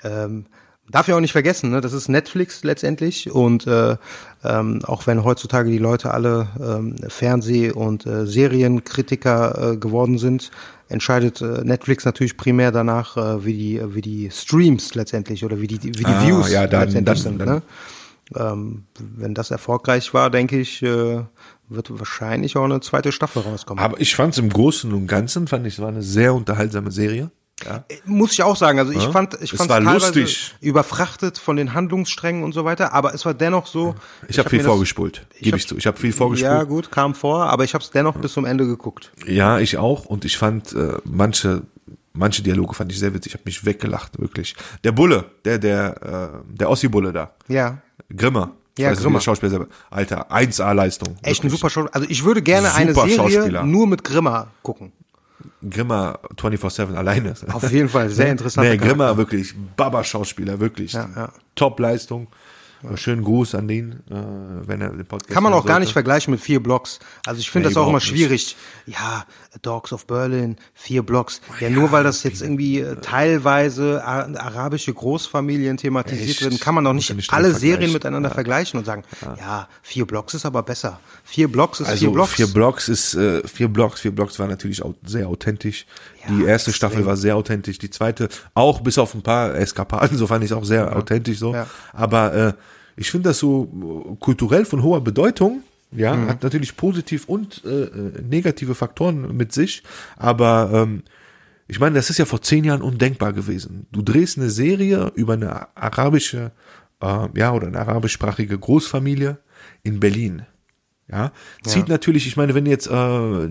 [0.05, 0.47] Ähm,
[0.91, 3.97] darf ja auch nicht vergessen, ne, das ist Netflix letztendlich und äh,
[4.45, 10.51] ähm, auch wenn heutzutage die Leute alle ähm, Fernseh- und äh, Serienkritiker äh, geworden sind,
[10.89, 15.66] entscheidet äh, Netflix natürlich primär danach, äh, wie die wie die Streams letztendlich oder wie
[15.66, 17.39] die wie die Ah, Views ja, dann- letztendlich dann- sind.
[17.41, 17.62] dann- Ne?
[18.36, 18.84] Ähm,
[19.16, 21.20] wenn das erfolgreich war, denke ich, äh,
[21.70, 23.82] wird wahrscheinlich auch eine zweite Staffel rauskommen.
[23.82, 26.91] Aber ich fand es im Großen und Ganzen, fand ich, es war eine sehr unterhaltsame
[26.91, 27.30] Serie.
[27.65, 27.85] Ja.
[28.05, 28.79] Muss ich auch sagen.
[28.79, 29.11] Also ich Ja.
[29.11, 30.55] fand, ich Es fand war teilweise lustig.
[30.61, 33.95] überfrachtet von den Handlungssträngen und so weiter, aber es war dennoch so.
[34.29, 35.77] Ich, habe hab viel vorgespult, gebe ich zu.
[35.77, 36.53] Ich habe viel vorgespult.
[36.53, 39.11] Ja, gut, kam vor, aber ich habe es dennoch bis zum Ende geguckt.
[39.27, 40.05] Ja, ich auch.
[40.05, 41.63] Und ich fand äh, manche,
[42.13, 43.33] manche Dialoge fand ich sehr witzig.
[43.33, 44.55] Ich habe mich weggelacht, wirklich.
[44.85, 47.33] Der Bulle, der, der, äh, der Ossi-Bulle da.
[47.49, 47.79] Ja.
[48.17, 48.53] Grimmer.
[48.77, 49.21] Ich Ja, wie Grimmer.
[49.21, 49.67] Schauspieler selber.
[49.91, 51.17] Alter, 1A-Leistung.
[51.23, 51.53] Echt ein Wirklich.
[51.61, 51.95] super Schauspieler.
[51.97, 53.63] Also ich würde gerne eine Super Serie Schauspieler.
[53.65, 54.93] nur mit Grimmer gucken.
[55.68, 57.34] Grimmer 24-7 alleine.
[57.53, 59.16] Auf jeden Fall, sehr interessanter Nee, Grimmer Charakter.
[59.18, 60.93] wirklich, Baba-Schauspieler, wirklich.
[60.93, 61.32] Ja, ja.
[61.55, 62.28] Top-Leistung.
[62.95, 64.14] Schönen Gruß an den, äh,
[64.68, 67.01] wenn er den Podcast Kann man auch gar nicht vergleichen mit vier Blocks.
[67.26, 68.20] Also ich finde Nee, das auch immer überhaupt nicht.
[68.20, 68.57] schwierig.
[68.86, 69.24] Ja,
[69.63, 71.41] Dogs of Berlin, vier Blocks.
[71.61, 76.43] Ja, nur weil das jetzt irgendwie äh, teilweise arabische Großfamilien thematisiert Echt?
[76.43, 79.69] werden, kann man doch nicht, ja alle Serien miteinander vergleichen und sagen, ja.
[79.83, 81.01] vier Blocks ist aber besser.
[81.25, 82.33] Vier Blocks ist Also vier Blocks.
[82.33, 85.87] vier Blocks ist äh, vier Blocks, vier Blocks war natürlich auch sehr authentisch.
[86.23, 86.73] Ja, die erste.
[86.73, 90.53] Staffel war sehr authentisch, die zweite auch bis auf ein paar Eskapaden, so fand ich
[90.53, 91.55] auch sehr authentisch so.
[91.55, 91.67] Ja.
[91.93, 92.53] Aber äh,
[92.97, 93.65] ich finde das so
[94.13, 95.63] äh, kulturell von hoher Bedeutung.
[95.91, 96.28] Ja, Mhm.
[96.28, 99.82] hat natürlich positiv und äh, äh, negative Faktoren mit sich,
[100.16, 101.03] aber ähm,
[101.66, 103.86] ich meine, das ist ja vor zehn Jahren undenkbar gewesen.
[103.93, 106.53] Du drehst eine Serie über eine arabische,
[107.01, 109.39] äh, ja, oder eine arabischsprachige Großfamilie
[109.82, 110.43] in Berlin.
[111.11, 111.32] Ja,
[111.64, 113.49] zieht natürlich, ich meine, wenn du jetzt äh, äh,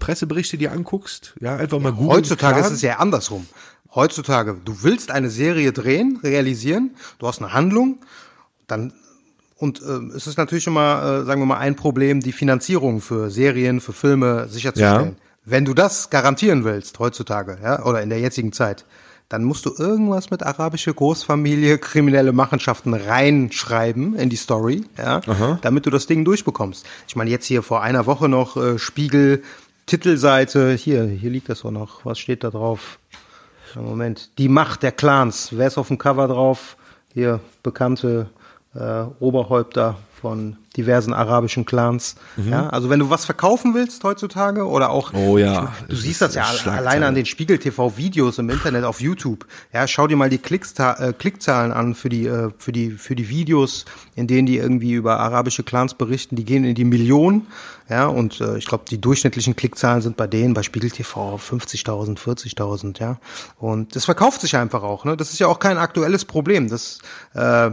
[0.00, 2.10] Presseberichte dir anguckst, ja, einfach mal googeln.
[2.10, 2.66] Heutzutage klar.
[2.66, 3.46] ist es ja andersrum.
[3.94, 8.00] Heutzutage, du willst eine Serie drehen, realisieren, du hast eine Handlung,
[8.66, 8.92] dann
[9.62, 13.30] und äh, es ist natürlich immer, äh, sagen wir mal, ein Problem, die Finanzierung für
[13.30, 15.10] Serien, für Filme sicherzustellen.
[15.10, 15.14] Ja.
[15.44, 18.84] Wenn du das garantieren willst heutzutage, ja, oder in der jetzigen Zeit,
[19.28, 25.20] dann musst du irgendwas mit arabische Großfamilie, kriminelle Machenschaften reinschreiben in die Story, ja,
[25.62, 26.84] damit du das Ding durchbekommst.
[27.06, 29.44] Ich meine, jetzt hier vor einer Woche noch äh, Spiegel,
[29.86, 32.04] Titelseite, hier, hier liegt das auch noch.
[32.04, 32.98] Was steht da drauf?
[33.76, 34.30] Moment.
[34.38, 35.50] Die Macht der Clans.
[35.52, 36.76] Wer ist auf dem Cover drauf?
[37.14, 38.28] Hier bekannte
[38.74, 42.14] äh, Oberhäupter von diversen arabischen Clans.
[42.48, 46.22] Ja, also wenn du was verkaufen willst heutzutage oder auch Oh ja, du es siehst
[46.22, 49.44] das ja alleine an den Spiegel TV Videos im Internet auf YouTube.
[49.72, 53.16] Ja, schau dir mal die Klicksta äh, Klickzahlen an für die äh, für die für
[53.16, 57.48] die Videos, in denen die irgendwie über arabische Clans berichten, die gehen in die Millionen.
[57.90, 62.16] Ja, und äh, ich glaube, die durchschnittlichen Klickzahlen sind bei denen bei Spiegel TV 50.000,
[62.16, 63.18] 40.000, ja.
[63.58, 65.16] Und das verkauft sich einfach auch, ne?
[65.16, 66.70] Das ist ja auch kein aktuelles Problem.
[66.70, 67.00] Das
[67.34, 67.72] äh,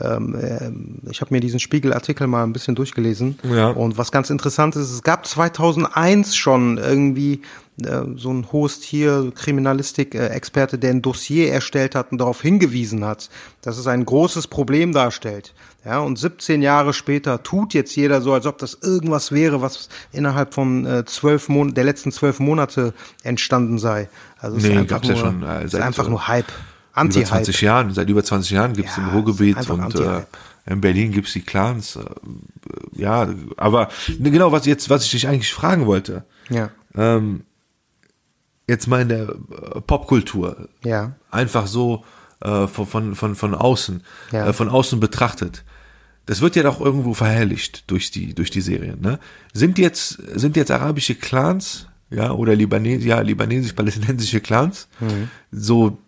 [0.00, 3.38] ähm, ähm, ich habe mir diesen Spiegelartikel mal ein bisschen durchgelesen.
[3.42, 3.68] Ja.
[3.68, 7.42] Und was ganz interessant ist, es gab 2001 schon irgendwie
[7.82, 13.30] äh, so ein Host hier, Kriminalistik-Experte, der ein Dossier erstellt hat und darauf hingewiesen hat,
[13.62, 15.54] dass es ein großes Problem darstellt.
[15.84, 19.90] Ja, und 17 Jahre später tut jetzt jeder so, als ob das irgendwas wäre, was
[20.12, 24.08] innerhalb von äh, zwölf Mon der letzten zwölf Monate entstanden sei.
[24.38, 26.26] Also es Nee, ist einfach gab's ja nur, schon, äh, es ist einfach äh, nur
[26.26, 26.52] Hype.
[26.94, 27.28] Über Anti-Hype.
[27.44, 30.22] 20 Jahren, seit über 20 Jahren gibt's Ja, im Ruhrgebiet und äh,
[30.66, 31.96] in Berlin gibt's die Clans.
[31.96, 32.04] Äh,
[32.92, 33.88] ja, aber
[34.18, 36.70] ne, genau, was jetzt, was ich dich eigentlich fragen wollte, Ja,
[38.66, 41.12] jetzt mal in der äh, Popkultur, ja.
[41.30, 42.04] einfach so
[42.40, 44.46] äh, von, von, von, von außen, Ja.
[44.48, 45.64] äh, von außen betrachtet.
[46.26, 49.18] Das wird ja doch irgendwo verherrlicht durch die, durch die Serien, ne?
[49.52, 55.28] Sind jetzt, sind jetzt arabische Clans, ja, oder Libanes, ja, libanesisch-palästinensische Clans, Mhm.
[55.52, 55.98] so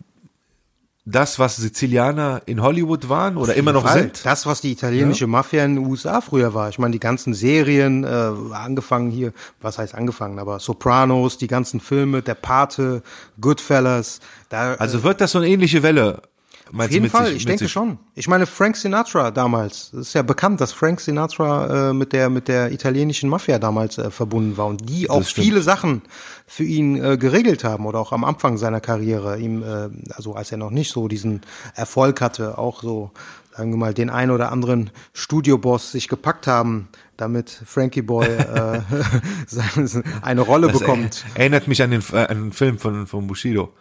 [1.09, 4.01] das, was Sizilianer in Hollywood waren oder immer noch Fall.
[4.01, 4.25] sind?
[4.25, 6.67] Das, was die italienische Mafia in den USA früher war.
[6.67, 8.07] Ich meine, die ganzen Serien, äh,
[8.53, 9.31] angefangen hier,
[9.61, 13.03] was heißt angefangen, aber Sopranos, die ganzen Filme, Der Pate,
[13.39, 16.21] Goodfellas, da Also wird das so eine ähnliche Welle?
[16.73, 17.97] Auf jeden Fall, ich denke schon.
[18.15, 22.29] Ich meine, Frank Sinatra damals, es ist ja bekannt, dass Frank Sinatra äh, mit der
[22.29, 26.01] mit der italienischen Mafia damals äh, verbunden war und die auch viele Sachen
[26.45, 30.51] für ihn äh, geregelt haben oder auch am Anfang seiner Karriere, ihm äh, also als
[30.51, 31.41] er noch nicht so diesen
[31.75, 33.11] Erfolg hatte, auch so
[33.55, 38.81] sagen wir mal den ein oder anderen Studioboss sich gepackt haben, damit Frankie Boy äh,
[39.47, 41.25] seine- eine Rolle bekommt.
[41.33, 43.73] Er, erinnert mich an den, äh, an den Film von, von Bushido,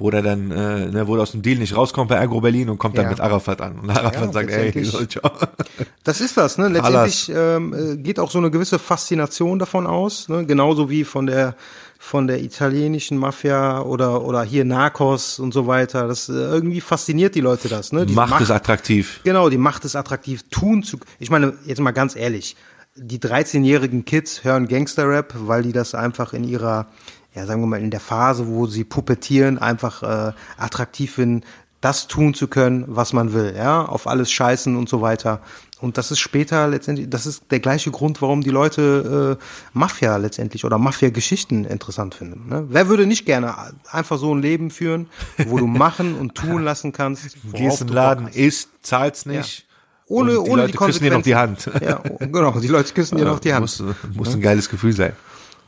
[0.00, 2.68] wo der dann, äh, ne, wo er aus dem Deal nicht rauskommt bei Agro Berlin
[2.70, 3.10] und kommt dann Ja.
[3.10, 3.78] mit Arafat an.
[3.78, 5.30] Und Arafat Ja, sagt, ey, letztendlich- so, ciao.
[6.02, 6.68] Das ist das, ne?
[6.68, 10.44] Letztendlich ähm, äh, geht auch so eine gewisse Faszination davon aus, ne?
[10.44, 11.54] genauso wie von der
[12.02, 16.08] von der italienischen Mafia oder oder hier Narcos und so weiter.
[16.08, 18.06] Das äh, irgendwie fasziniert die Leute das, ne?
[18.06, 19.20] Die Macht es attraktiv.
[19.22, 20.98] Genau, die Macht es attraktiv tun zu.
[21.18, 22.56] Ich meine, jetzt mal ganz ehrlich,
[22.96, 26.86] die 13-jährigen Kids hören Gangster-Rap, weil die das einfach in ihrer,
[27.34, 31.44] ja, sagen wir mal, in der Phase, wo sie puppetieren, einfach äh, attraktiv finden,
[31.80, 35.40] das tun zu können, was man will, ja, auf alles scheißen und so weiter.
[35.80, 40.18] Und das ist später letztendlich, das ist der gleiche Grund, warum die Leute äh, Mafia
[40.18, 42.50] letztendlich oder Mafia-Geschichten interessant finden.
[42.50, 42.66] Ne?
[42.68, 43.54] Wer würde nicht gerne
[43.90, 45.08] einfach so ein Leben führen,
[45.46, 47.36] wo du machen und tun lassen kannst?
[47.54, 49.66] Gehst in den Laden, isst, zahlst nicht.
[50.06, 51.70] Ohne, und die ohne Leute die küssen dir noch die Hand.
[51.80, 53.62] Ja, genau, die Leute küssen dir noch die Hand.
[53.62, 55.12] Muss, muss ein geiles Gefühl sein.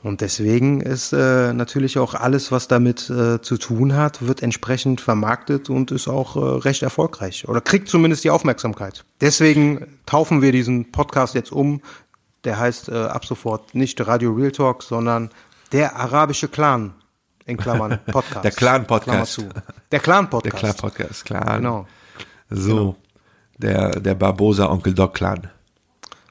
[0.02, 5.00] Und deswegen ist äh, natürlich auch alles, was damit äh, zu tun hat, wird entsprechend
[5.00, 9.04] vermarktet und ist auch äh, recht erfolgreich oder kriegt zumindest die Aufmerksamkeit.
[9.20, 11.82] Deswegen taufen wir diesen Podcast jetzt um.
[12.42, 15.30] Der heißt äh, ab sofort nicht Radio Real Talk, sondern
[15.70, 16.94] der arabische Clan
[17.46, 18.44] in Klammern Podcast.
[18.44, 19.36] Der Clan-Podcast.
[19.36, 19.62] Klammer zu.
[19.92, 20.56] Der Clan Der Podcast.
[20.56, 21.56] Clan Podcast, klar.
[21.58, 21.86] Genau.
[22.50, 22.96] So.
[23.58, 25.48] Der, der Barbosa Onkel Doc Clan.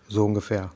[0.09, 0.71] So ungefähr.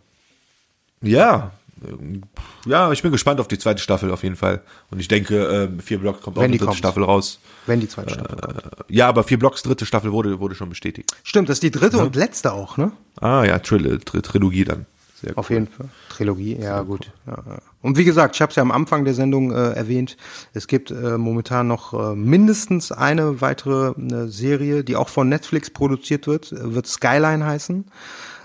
[1.01, 1.51] Ja.
[1.87, 2.21] Ähm,
[2.65, 4.61] Ja, ich bin gespannt auf die zweite Staffel auf jeden Fall.
[4.91, 6.77] Und ich denke, ähm, vier Blocks kommt auch Wenn eine die dritte kommt.
[6.77, 7.39] Staffel raus.
[7.65, 8.75] Wenn die zweite Staffel kommt.
[8.89, 11.11] Ja, aber vier Blocks dritte Staffel wurde, wurde schon bestätigt.
[11.23, 12.91] Stimmt, das ist die dritte und letzte auch, ne?
[13.19, 14.85] Ah ja, Tril Tri Trilogie dann.
[15.21, 15.87] Sehr Auf jeden Fall.
[16.09, 17.09] Trilogie, ja gut.
[17.25, 17.57] Ja, ja.
[17.81, 20.17] Und wie gesagt, ich habe es ja am Anfang der Sendung äh, erwähnt,
[20.53, 25.69] es gibt äh, momentan noch äh, mindestens eine weitere äh, Serie, die auch von Netflix
[25.69, 27.85] produziert wird, äh, wird Skyline heißen.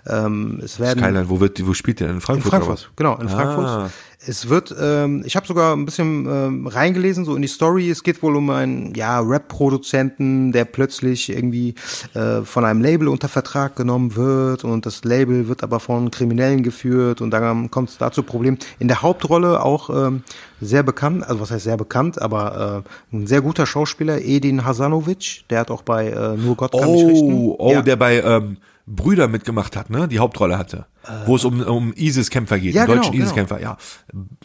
[0.06, 2.08] Ähm, es werden Skyline, wo wird wo spielt der?
[2.08, 2.50] In in Frankfurt?
[2.50, 3.30] Frankfurt, oder genau, in Ah.
[3.30, 3.90] Frankfurt.
[4.26, 7.88] Es wird, ähm, ich habe sogar ein bisschen ähm, reingelesen, so in die Story.
[7.88, 11.74] Es geht wohl um einen ja, Rap-Produzenten, der plötzlich irgendwie
[12.12, 16.62] äh, von einem Label unter Vertrag genommen wird und das Label wird aber von Kriminellen
[16.62, 18.58] geführt und dann kommt es da zu Problemen.
[18.78, 20.22] In der Hauptrolle auch ähm,
[20.60, 25.44] sehr bekannt, also was heißt sehr bekannt, aber äh, ein sehr guter Schauspieler, Edin Hasanovic,
[25.48, 27.32] der hat auch bei äh, Nur Gott kann mich richten.
[27.32, 27.80] Oh, oh, ja.
[27.80, 28.58] der bei ähm,
[28.94, 30.08] Brüder mitgemacht hat, ne?
[30.08, 30.86] Die Hauptrolle hatte.
[31.26, 33.76] wo es um, um ISIS-Kämpfer geht, Ja, die deutschen genau, ISIS-Kämpfer, ja.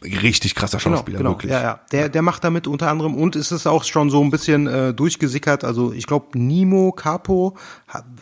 [0.04, 1.52] Richtig krasser Schauspieler, wirklich.
[1.52, 1.80] Ja, ja.
[1.92, 4.94] Der, der macht damit unter anderem und es ist auch schon so ein bisschen äh,
[4.94, 5.64] durchgesickert.
[5.64, 7.58] Also ich glaube, Nimo, Capo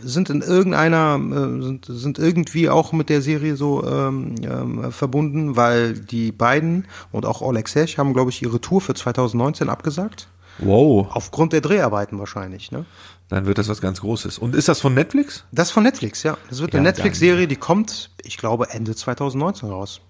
[0.02, 5.56] sind in irgendeiner, äh, sind, sind irgendwie auch mit der Serie so ähm, ähm, verbunden,
[5.56, 10.28] weil die beiden und auch Oleg Sech haben, glaube ich, ihre Tour für 2019 abgesagt.
[10.60, 12.86] Wow, Aufgrund der Dreharbeiten wahrscheinlich, ne?
[13.30, 14.38] Dann wird das was ganz Großes.
[14.38, 15.44] Und ist das von Netflix?
[15.52, 16.38] Das ist von Netflix, ja.
[16.50, 20.02] Das wird eine Ja, Netflix-Serie, die kommt, ich glaube, Ende 2019 raus.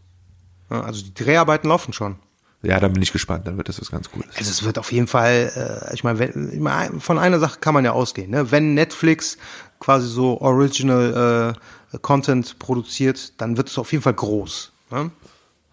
[0.70, 2.18] Ja, also die Dreharbeiten laufen schon.
[2.64, 4.30] Ja, dann bin ich gespannt, dann wird das was ganz Cooles.
[4.38, 7.60] Also es wird auf jeden Fall, äh, ich meine, wenn- ich meine, von einer Sache
[7.60, 8.32] kann man ja ausgehen.
[8.32, 8.52] Ne?
[8.52, 9.38] Wenn Netflix
[9.80, 11.56] quasi so Original
[11.94, 14.72] äh, Content produziert, dann wird es auf jeden Fall groß.
[14.92, 15.12] Ne?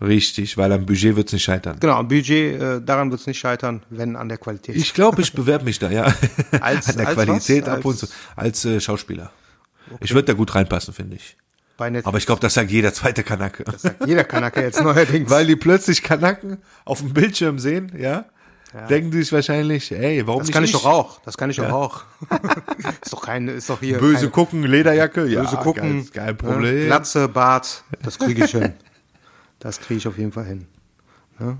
[0.00, 1.76] Richtig, weil am Budget wird's nicht scheitern.
[1.78, 4.74] Genau, am Budget, äh, daran wird es nicht scheitern, wenn an der Qualität.
[4.74, 6.12] Ich glaube, ich bewerbe mich da, ja.
[6.60, 7.68] Als- An der als Qualität was?
[7.78, 8.06] ab und zu.
[8.34, 9.30] Als äh, Schauspieler.
[10.00, 11.36] Ich würde da gut reinpassen, finde ich.
[11.76, 11.92] Bei.
[12.04, 13.64] Aber ich glaube, das sagt jeder zweite Kanake.
[13.64, 15.28] das sagt jeder Kanake jetzt neuerdings.
[15.30, 18.24] Weil die plötzlich Kanaken auf dem Bildschirm sehen, ja,
[18.88, 20.76] denken die sich wahrscheinlich, ey, warum das nicht kann ich ich?
[20.76, 21.20] doch auch.
[21.22, 22.04] Das kann ich doch auch.
[23.02, 26.26] ist doch kein, ist doch hier Böse keine, gucken, Lederjacke, ja, böse gucken, kein, kein
[26.26, 26.34] ne?
[26.34, 26.86] Problem.
[26.86, 28.72] Glatze, Bart, das kriege ich hin.
[29.60, 30.66] Das kriege ich auf jeden Fall hin.
[31.38, 31.56] Ne?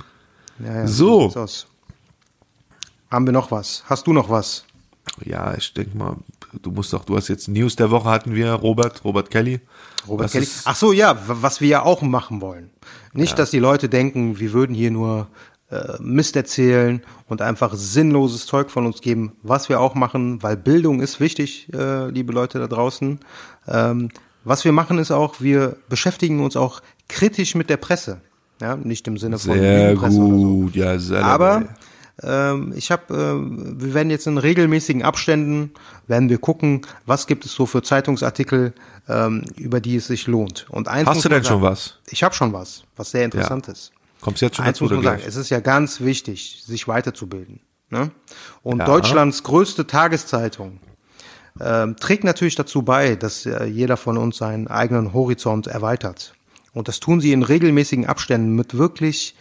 [0.59, 1.33] Ja, ja, So.
[3.11, 3.85] Haben wir noch was?
[3.87, 4.65] Hast du noch was?
[5.25, 6.17] Ja, ich denke mal,
[6.63, 9.61] du musst doch, du hast jetzt News der Woche hatten wir, Robert, Robert Kelly.
[10.07, 10.49] Robert Was Kelly.
[10.65, 12.71] Ach so, ja, was wir ja auch machen wollen.
[13.13, 15.29] Nicht, dass die Leute denken, wir würden hier nur
[15.71, 20.57] äh, Mist erzählen und einfach sinnloses Zeug von uns geben, was wir auch machen, weil
[20.57, 23.21] Bildung ist wichtig, äh, liebe Leute da draußen.
[23.67, 24.11] Ähm,
[24.45, 28.21] was wir machen ist auch, wir beschäftigen uns auch kritisch mit der Presse.
[28.61, 30.21] Ja, nicht im Sinne von Sehr oder so.
[30.29, 31.63] gut, ja, sehr Aber
[32.23, 32.53] dabei.
[32.53, 35.71] ähm, ich habe, ähm, wir werden jetzt in regelmäßigen Abständen
[36.07, 38.75] werden wir gucken, was gibt es so für Zeitungsartikel,
[39.09, 40.67] ähm, über die es sich lohnt.
[40.69, 41.99] Und eins Hast du denn schon sagen, was?
[42.11, 43.93] Ich habe schon was, was sehr interessant ist.
[44.21, 47.61] Kommst jetzt schon Eins dazu muss man sagen, es ist ja ganz wichtig, sich weiterzubilden.
[47.89, 48.11] Ne?
[48.63, 48.85] Und Ja.
[48.85, 50.79] Deutschlands größte Tageszeitung
[51.61, 56.35] ähm, trägt natürlich dazu bei, dass äh, jeder von uns seinen eigenen Horizont erweitert.
[56.73, 59.35] Und das tun sie in regelmäßigen Abständen mit wirklich,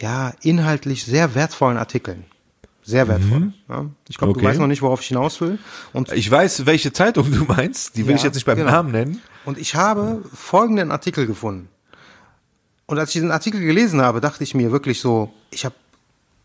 [0.00, 2.24] ja, inhaltlich sehr wertvollen Artikeln.
[2.82, 3.52] Sehr wertvoll.
[3.68, 3.86] Ja?
[4.08, 4.36] Ich glaube, Mhm.
[4.36, 4.40] Okay.
[4.40, 5.58] du weißt noch nicht, worauf ich hinaus will.
[5.92, 8.70] Und Ich weiß, welche Zeitung du meinst, die will Ja, ich jetzt nicht beim genau.
[8.70, 9.22] Namen nennen.
[9.44, 11.68] Und ich habe folgenden Artikel gefunden.
[12.86, 15.74] Und als ich diesen Artikel gelesen habe, dachte ich mir wirklich so, ich habe,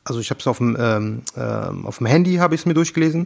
[0.06, 2.74] also ich habe es auf dem ähm, ähm, auf dem Handy habe ich es mir
[2.76, 3.22] durchgelesen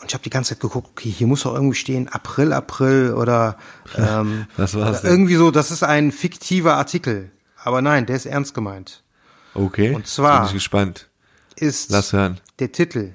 [0.00, 3.12] und ich habe die ganze Zeit geguckt, okay, hier muss doch irgendwie stehen April, April
[3.14, 3.56] oder
[3.96, 7.30] ähm, Was war's irgendwie so, das ist ein fiktiver Artikel.
[7.64, 9.04] Aber nein, der ist ernst gemeint.
[9.54, 9.94] Okay.
[9.94, 11.08] Und zwar- Bin ich gespannt.
[11.54, 12.40] Ist Lass hören.
[12.58, 13.14] der Titel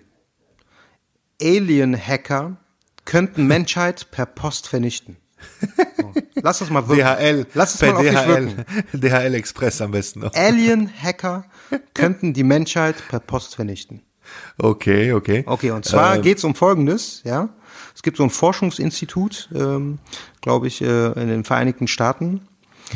[1.41, 2.57] Alien-Hacker
[3.05, 5.17] könnten Menschheit per Post vernichten.
[6.35, 7.03] Lass das mal wirken.
[7.03, 7.45] DHL.
[7.53, 8.01] Lass es mal auf.
[8.01, 8.65] DHL.
[8.93, 10.33] DHL Express am besten noch.
[10.33, 11.45] Alien-Hacker
[11.93, 14.01] könnten die Menschheit per Post vernichten.
[14.57, 15.43] Okay, okay.
[15.45, 17.49] Okay, und zwar Ähm, geht's um Folgendes, ja.
[17.95, 19.99] Es gibt so ein Forschungsinstitut, ähm,
[20.41, 22.41] glaube ich, äh, in den Vereinigten Staaten.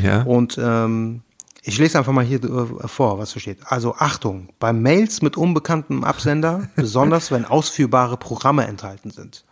[0.01, 0.23] Ja.
[0.23, 1.21] Und ähm,
[1.63, 3.59] ich lese einfach mal hier äh, vor, was da steht.
[3.65, 9.43] Also Achtung, bei Mails mit unbekanntem Absender, besonders wenn ausführbare Programme enthalten sind.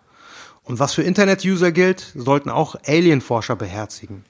[0.70, 4.24] Und was für Internet-User gilt, sollten auch Alien-Forscher beherzigen.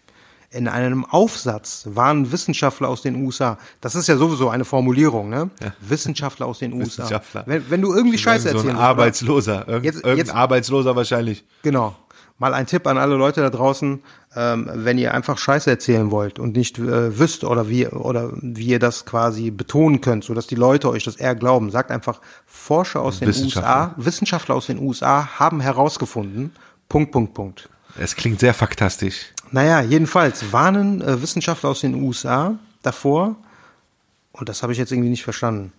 [0.52, 5.52] In einem Aufsatz warnen Wissenschaftler aus den USA, das ist ja sowieso eine Formulierung, ne?
[5.82, 7.04] Wissenschaftler aus den USA.
[7.04, 7.44] Wissenschaftler.
[7.46, 8.82] Wenn, wenn du irgendwie Scheiße so erzählen ein?
[8.82, 9.68] Arbeitsloser.
[9.68, 11.44] Irgend, Jetzt- irgendein jetzt- Arbeitsloser wahrscheinlich.
[11.62, 11.96] Genau.
[12.40, 14.02] Mal ein Tipp an alle Leute da draußen,
[14.36, 18.68] ähm, wenn ihr einfach Scheiße erzählen wollt und nicht äh, wisst oder wie oder wie
[18.68, 22.22] ihr das quasi betonen könnt, so dass die Leute euch das eher glauben, sagt einfach
[22.46, 23.28] Forscher aus den.
[23.28, 26.52] USA, Wissenschaftler aus den USA haben herausgefunden.
[26.88, 27.70] Punkt Punkt Punkt.
[27.98, 29.34] Es klingt sehr faktastisch.
[29.52, 33.36] Naja, jedenfalls warnen äh, Wissenschaftler aus den USA davor,
[34.32, 35.74] und das habe ich jetzt irgendwie nicht verstanden,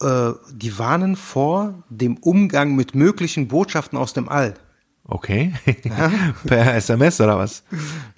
[0.00, 4.54] äh, die warnen vor dem Umgang mit möglichen Botschaften aus dem All.
[5.10, 5.54] Okay.
[6.46, 7.62] per SMS oder was?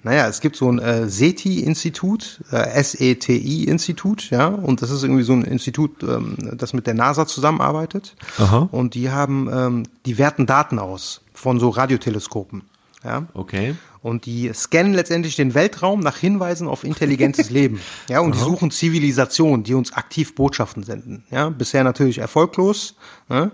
[0.03, 5.31] Naja, es gibt so ein äh, SETI-Institut, äh, S-E-T-I-Institut, ja, und das ist irgendwie so
[5.31, 8.17] ein Institut, ähm, das mit der NASA zusammenarbeitet.
[8.37, 8.67] Aha.
[8.71, 12.63] Und die haben, ähm, die werten Daten aus von so Radioteleskopen,
[13.05, 13.25] ja.
[13.33, 13.75] Okay.
[14.01, 17.79] Und die scannen letztendlich den Weltraum nach Hinweisen auf intelligentes Leben.
[18.09, 21.23] Ja, und die suchen Zivilisationen, die uns aktiv Botschaften senden.
[21.31, 22.95] Ja, bisher natürlich erfolglos.
[23.29, 23.51] Ne?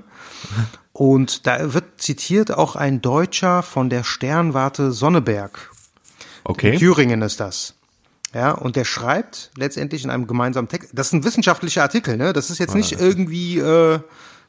[0.98, 5.70] Und da wird zitiert auch ein Deutscher von der Sternwarte Sonneberg.
[6.44, 6.76] Okay.
[6.76, 7.76] Thüringen ist das.
[8.34, 10.90] Ja, und der schreibt letztendlich in einem gemeinsamen Text.
[10.94, 12.34] Das ist ein wissenschaftlicher Artikel, ne?
[12.34, 14.00] Das ist jetzt nicht irgendwie, äh,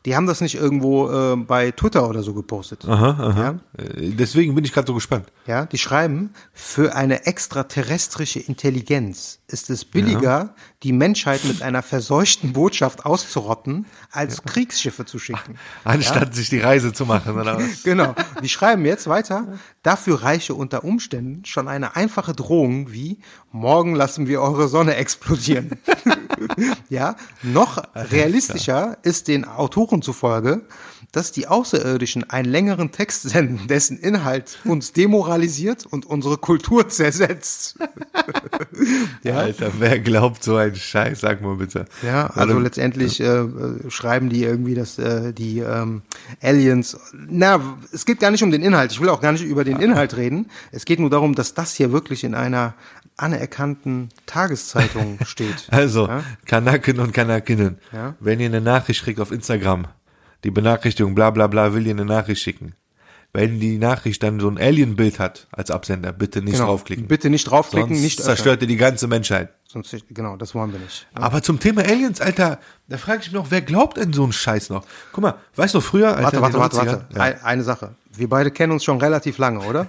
[0.07, 2.85] die haben das nicht irgendwo äh, bei Twitter oder so gepostet.
[2.87, 3.41] Aha, aha.
[3.41, 3.83] Ja?
[3.83, 5.27] Äh, Deswegen bin ich gerade so gespannt.
[5.47, 12.53] Ja, die schreiben, für eine extraterrestrische Intelligenz ist es billiger, die Menschheit mit einer verseuchten
[12.53, 15.57] Botschaft auszurotten, als Kriegsschiffe zu schicken.
[15.85, 17.83] Anstatt sich die Reise zu machen, oder was?
[17.83, 18.15] Genau.
[18.43, 19.47] Die schreiben jetzt weiter,
[19.83, 23.19] dafür reiche unter Umständen schon eine einfache Drohung wie,
[23.51, 25.79] morgen lassen wir eure Sonne explodieren.
[26.89, 30.62] ja, noch realistischer ist den Autoren zufolge,
[31.12, 37.78] dass die Außerirdischen einen längeren Text senden, dessen Inhalt uns demoralisiert und unsere Kultur zersetzt.
[39.22, 41.20] ja, Alter, wer glaubt so einen Scheiß?
[41.20, 41.86] Sag mal bitte.
[42.03, 46.03] ja, also letztendlich äh, äh, schreiben die irgendwie, dass äh, die ähm,
[46.43, 46.99] Aliens.
[47.14, 48.93] Na, es geht gar nicht um den Inhalt.
[48.93, 50.51] Ich will auch gar nicht über den Inhalt reden.
[50.72, 52.74] Es geht nur darum, dass das hier wirklich in einer
[53.19, 55.66] anerkannten Tageszeitung steht.
[55.71, 56.25] Also, Ja?
[56.47, 58.14] Kanaken und Kanakinnen, Ja.
[58.21, 59.87] wenn ihr eine Nachricht kriegt auf Instagram,
[60.45, 62.75] die Benachrichtigung, bla bla bla, will ihr eine Nachricht schicken.
[63.35, 66.69] wenn die Nachricht dann so ein Alien-Bild hat als Absender, bitte nicht Genau.
[66.69, 67.07] draufklicken.
[67.09, 68.35] Bitte nicht draufklicken, Sonst nicht öffnen.
[68.37, 69.51] zerstört ihr die ganze Menschheit.
[69.66, 71.07] Sonst, genau, das wollen wir nicht.
[71.12, 72.59] Aber zum Thema Aliens, Alter,
[72.89, 74.87] da frage ich mich noch, wer glaubt an so einen Scheiß noch?
[75.12, 77.07] Guck mal, weißt du, früher, Alter, Warte, warte, warte, warte.
[77.14, 77.95] 90ern Ein, eine Sache.
[78.16, 79.89] Wir beide kennen uns schon relativ lange, oder?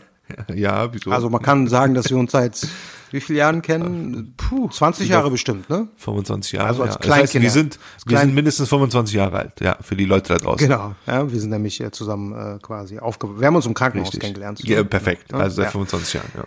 [0.50, 1.10] Ja, ja wieso?
[1.12, 2.68] Also man kann sagen, dass wir uns seit
[3.12, 4.34] wie vielen Jahren kennen?
[4.38, 5.88] Puh, 20 Jahre bestimmt, ne?
[5.98, 6.68] 25 Jahre.
[6.70, 7.00] Also als ja.
[7.00, 7.44] Das heißt, Kleinkinder.
[7.44, 10.68] wir sind, wir Klein- sind mindestens 25 Jahre alt, ja, für die Leute da draußen.
[10.68, 10.96] Genau.
[11.08, 13.40] Ja, wir sind nämlich äh, zusammen äh, quasi aufge...
[13.40, 14.22] Wir haben uns im Krankenhaus Richtig.
[14.22, 14.60] kennengelernt.
[14.64, 15.34] Ja, perfekt.
[15.34, 15.72] Also seit Ja.
[15.72, 16.44] 25 Jahren, ja.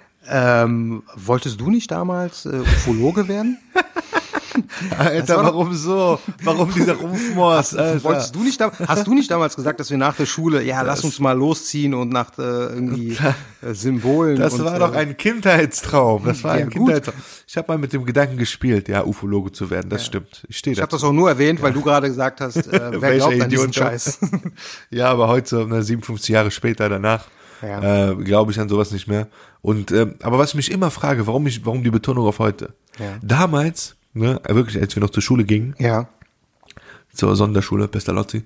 [0.65, 3.59] Ähm, wolltest du nicht damals äh, Ufologe werden?
[4.99, 6.19] Alter, warum so?
[6.43, 10.27] Warum dieser Rumpfmors, Wolltest du nicht hast du nicht damals gesagt, dass wir nach der
[10.27, 13.17] Schule, ja, lass uns mal losziehen und nach äh, irgendwie
[13.63, 16.25] äh, Symbolen Das und, war äh, doch ein Kindheitstraum.
[16.25, 16.87] Das war Ja, ein gut.
[16.89, 17.23] Kindheitstraum.
[17.47, 19.89] Ich habe mal mit dem Gedanken gespielt, ja, Ufologe zu werden.
[19.89, 20.45] Das stimmt.
[20.49, 23.15] Ich stehe Ich habe das auch nur erwähnt, weil du gerade gesagt hast, äh, wer
[23.17, 23.73] glaubt an diesen.
[23.73, 24.19] Scheiß?
[24.91, 27.27] ja, aber heute, ne, 57 Jahre später danach,
[27.63, 28.11] Ja.
[28.11, 29.29] äh, glaube ich an sowas nicht mehr.
[29.61, 32.75] Und ähm, aber was ich mich immer frage, warum ich, warum die Betonung auf heute?
[32.99, 33.17] Ja.
[33.23, 36.09] Damals, ne, wirklich, als wir noch zur Schule gingen, ja.
[37.13, 38.45] zur Sonderschule Pestalozzi,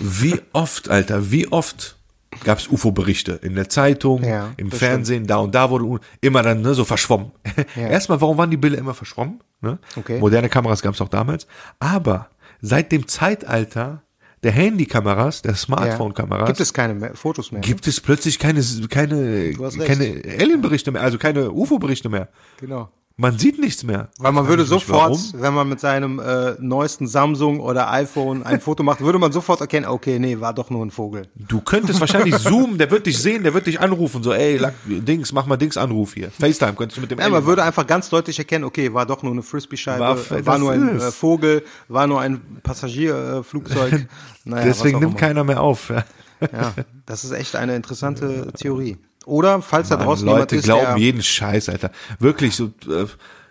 [0.00, 1.96] wie oft, Alter, wie oft
[2.44, 6.74] gab's UFO-Berichte in der Zeitung, Ja, im Fernsehen, da und da wurde immer dann ne,
[6.74, 7.32] so verschwommen.
[7.76, 9.40] Erstmal, warum waren die Bilder immer verschwommen?
[9.60, 9.78] Ne?
[9.96, 10.18] Okay.
[10.18, 11.46] Moderne Kameras gab's auch damals,
[11.78, 12.28] aber
[12.60, 14.02] seit dem Zeitalter
[14.42, 15.56] der Handykameras, der ja.
[15.56, 17.62] Smartphone-Kameras, Gibt es keine mehr, Fotos mehr?
[17.62, 22.28] gibt es plötzlich keine, keine, keine Alien-Berichte mehr, also keine UFO-Berichte mehr.
[22.60, 22.90] Genau.
[23.18, 24.10] Man sieht nichts mehr.
[24.18, 25.42] Weil man würde sofort, warum?
[25.42, 29.62] wenn man mit seinem äh, neuesten Samsung oder iPhone ein Foto macht, würde man sofort
[29.62, 31.26] erkennen, okay, nee, war doch nur ein Vogel.
[31.34, 35.32] Du könntest wahrscheinlich zoomen, der wird dich sehen, der wird dich anrufen, so, ey, Dings,
[35.32, 36.30] mach mal Dings Anruf hier.
[36.30, 39.22] FaceTime könntest du mit dem Ja, man würde einfach ganz deutlich erkennen, okay, war doch
[39.22, 43.92] nur eine Frisbee-Scheibe, War- war, nur ein äh, Vogel, war nur ein Passagierflugzeug.
[43.94, 44.06] Äh,
[44.44, 45.88] naja, Deswegen nimmt keiner mehr auf.
[45.88, 46.04] Ja.
[46.52, 46.74] Ja,
[47.06, 48.98] das ist echt eine interessante Theorie.
[49.26, 51.90] Oder, falls da draußen jemand Leute ist, glauben jeden Scheiß, Alter.
[52.18, 53.06] Wirklich, so, äh,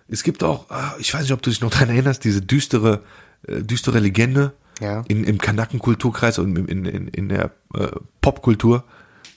[0.08, 3.04] es gibt auch, ah, ich weiß nicht, ob du dich noch dran erinnerst, diese düstere,
[3.48, 5.04] äh, düstere Legende Ja.
[5.08, 7.88] in, im Kanakenkulturkreis und in, in, in, der äh,
[8.22, 8.84] Popkultur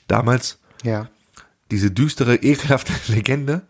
[0.07, 0.59] damals.
[0.82, 1.09] ja,
[1.70, 3.62] diese düstere, ekelhafte Legende,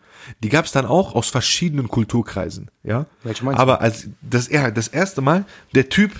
[0.45, 3.07] die gab es dann auch aus verschiedenen Kulturkreisen, ja.
[3.25, 3.62] Welche meinst du?
[3.62, 6.12] Aber als das, er, das erste Mal, der Typ,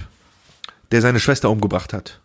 [0.93, 2.21] der seine Schwester umgebracht hat.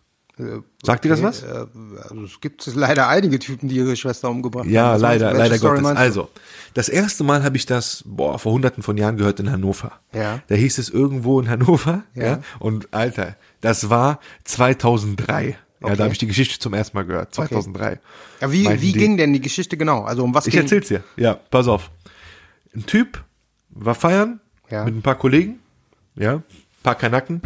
[0.82, 1.42] Sagt dir das was?
[1.44, 1.66] äh,
[2.02, 4.96] also es gibt leider einige Typen, die ihre Schwester umgebracht Ja, haben.
[4.96, 5.02] Du?
[5.02, 5.96] leider, leider Story Gottes.
[5.96, 6.28] Also,
[6.74, 9.92] das erste Mal habe ich das, boah, vor hunderten von Jahren gehört in Hannover.
[10.12, 10.40] Ja.
[10.48, 12.24] Da hieß es irgendwo in Hannover, Ja.
[12.24, 12.38] ja.
[12.58, 15.50] Und Alter, das war 2003.
[15.50, 15.56] Ja,
[15.86, 15.96] Okay.
[15.96, 17.34] da habe ich die Geschichte zum ersten Mal gehört.
[17.34, 18.00] 2003.
[18.40, 20.02] Ja, wie, Meinten wie die- ging denn die Geschichte genau?
[20.02, 20.62] Also um was Ich ging?
[20.62, 21.02] erzähl's dir.
[21.16, 21.90] Ja, pass auf.
[22.74, 23.22] Ein Typ
[23.70, 24.84] war feiern Ja.
[24.84, 25.60] mit ein paar Kollegen,
[26.16, 26.42] ja,
[26.82, 27.42] paar Kanaken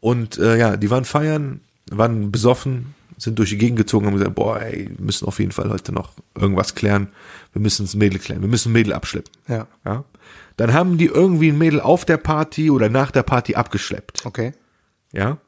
[0.00, 1.60] und äh, ja, die waren feiern,
[1.98, 5.38] waren besoffen, sind durch die Gegend gezogen und haben gesagt, boah, ey, wir müssen auf
[5.38, 7.08] jeden Fall heute noch irgendwas klären.
[7.52, 9.30] Wir müssen das Mädel klären, wir müssen ein Mädel abschleppen.
[9.48, 9.66] Ja.
[9.84, 10.04] Ja.
[10.56, 14.52] Dann haben die irgendwie ein Mädel auf der Party oder nach der Party abgeschleppt Okay.
[15.12, 15.38] ja,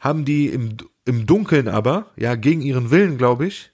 [0.00, 3.70] haben die im, im Dunkeln aber, ja, gegen ihren Willen, glaube ich,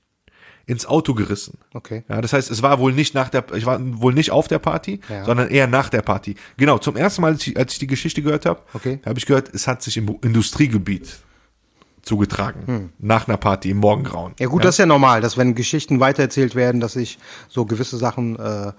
[0.66, 1.58] ins Auto gerissen.
[1.74, 2.04] Okay.
[2.08, 4.58] Ja, das heißt, es war wohl nicht nach der, ich war wohl nicht auf der
[4.58, 5.24] Party, Ja.
[5.26, 6.36] sondern eher nach der Party.
[6.56, 8.98] Genau, zum ersten Mal, als ich, als ich die Geschichte gehört habe, Okay.
[9.04, 11.18] habe ich gehört, es hat sich im Industriegebiet
[12.04, 12.92] zugetragen.
[12.98, 14.30] Nach einer Party im Morgengrauen.
[14.32, 14.36] Hm.
[14.38, 17.96] Ja gut, das ist ja normal, dass wenn Geschichten weitererzählt werden, dass sich so gewisse
[17.96, 18.72] Sachen äh, äh,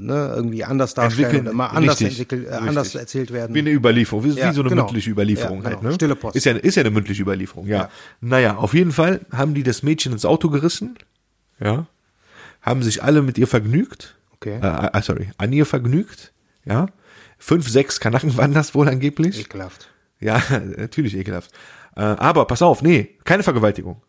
[0.00, 2.68] ne, irgendwie anders darstellen und immer anders richtig, entwickelt, äh, richtig.
[2.68, 3.54] anders erzählt werden.
[3.54, 4.84] Wie eine Überlieferung, wie, Ja, wie so eine genau.
[4.84, 5.90] mündliche Überlieferung Ja, halt, genau.
[5.90, 5.94] ne?
[5.94, 6.36] Stille Post.
[6.36, 7.76] Ist ja, ist ja eine mündliche Überlieferung, ja.
[7.76, 7.88] Ja.
[8.20, 10.96] Naja, auf jeden Fall haben die das Mädchen ins Auto gerissen,
[11.60, 11.86] ja,
[12.60, 14.58] haben sich alle mit ihr vergnügt, Okay.
[14.62, 16.32] äh, äh, sorry, an ihr vergnügt,
[16.64, 16.86] ja.
[17.38, 19.40] Fünf, sechs Kanaken waren das wohl angeblich.
[19.40, 19.88] Ekelhaft.
[20.20, 20.40] Ja,
[20.76, 21.50] natürlich ekelhaft.
[21.96, 24.00] Äh, aber pass auf, nee, keine Vergewaltigung.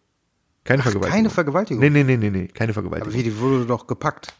[0.63, 1.13] Keine Vergewaltigung.
[1.15, 1.81] keine Vergewaltigung?
[1.83, 3.13] Nee, nee, nee, nee, nee, keine Aber Vergewaltigung.
[3.13, 4.33] wie, die wurde doch gepackt.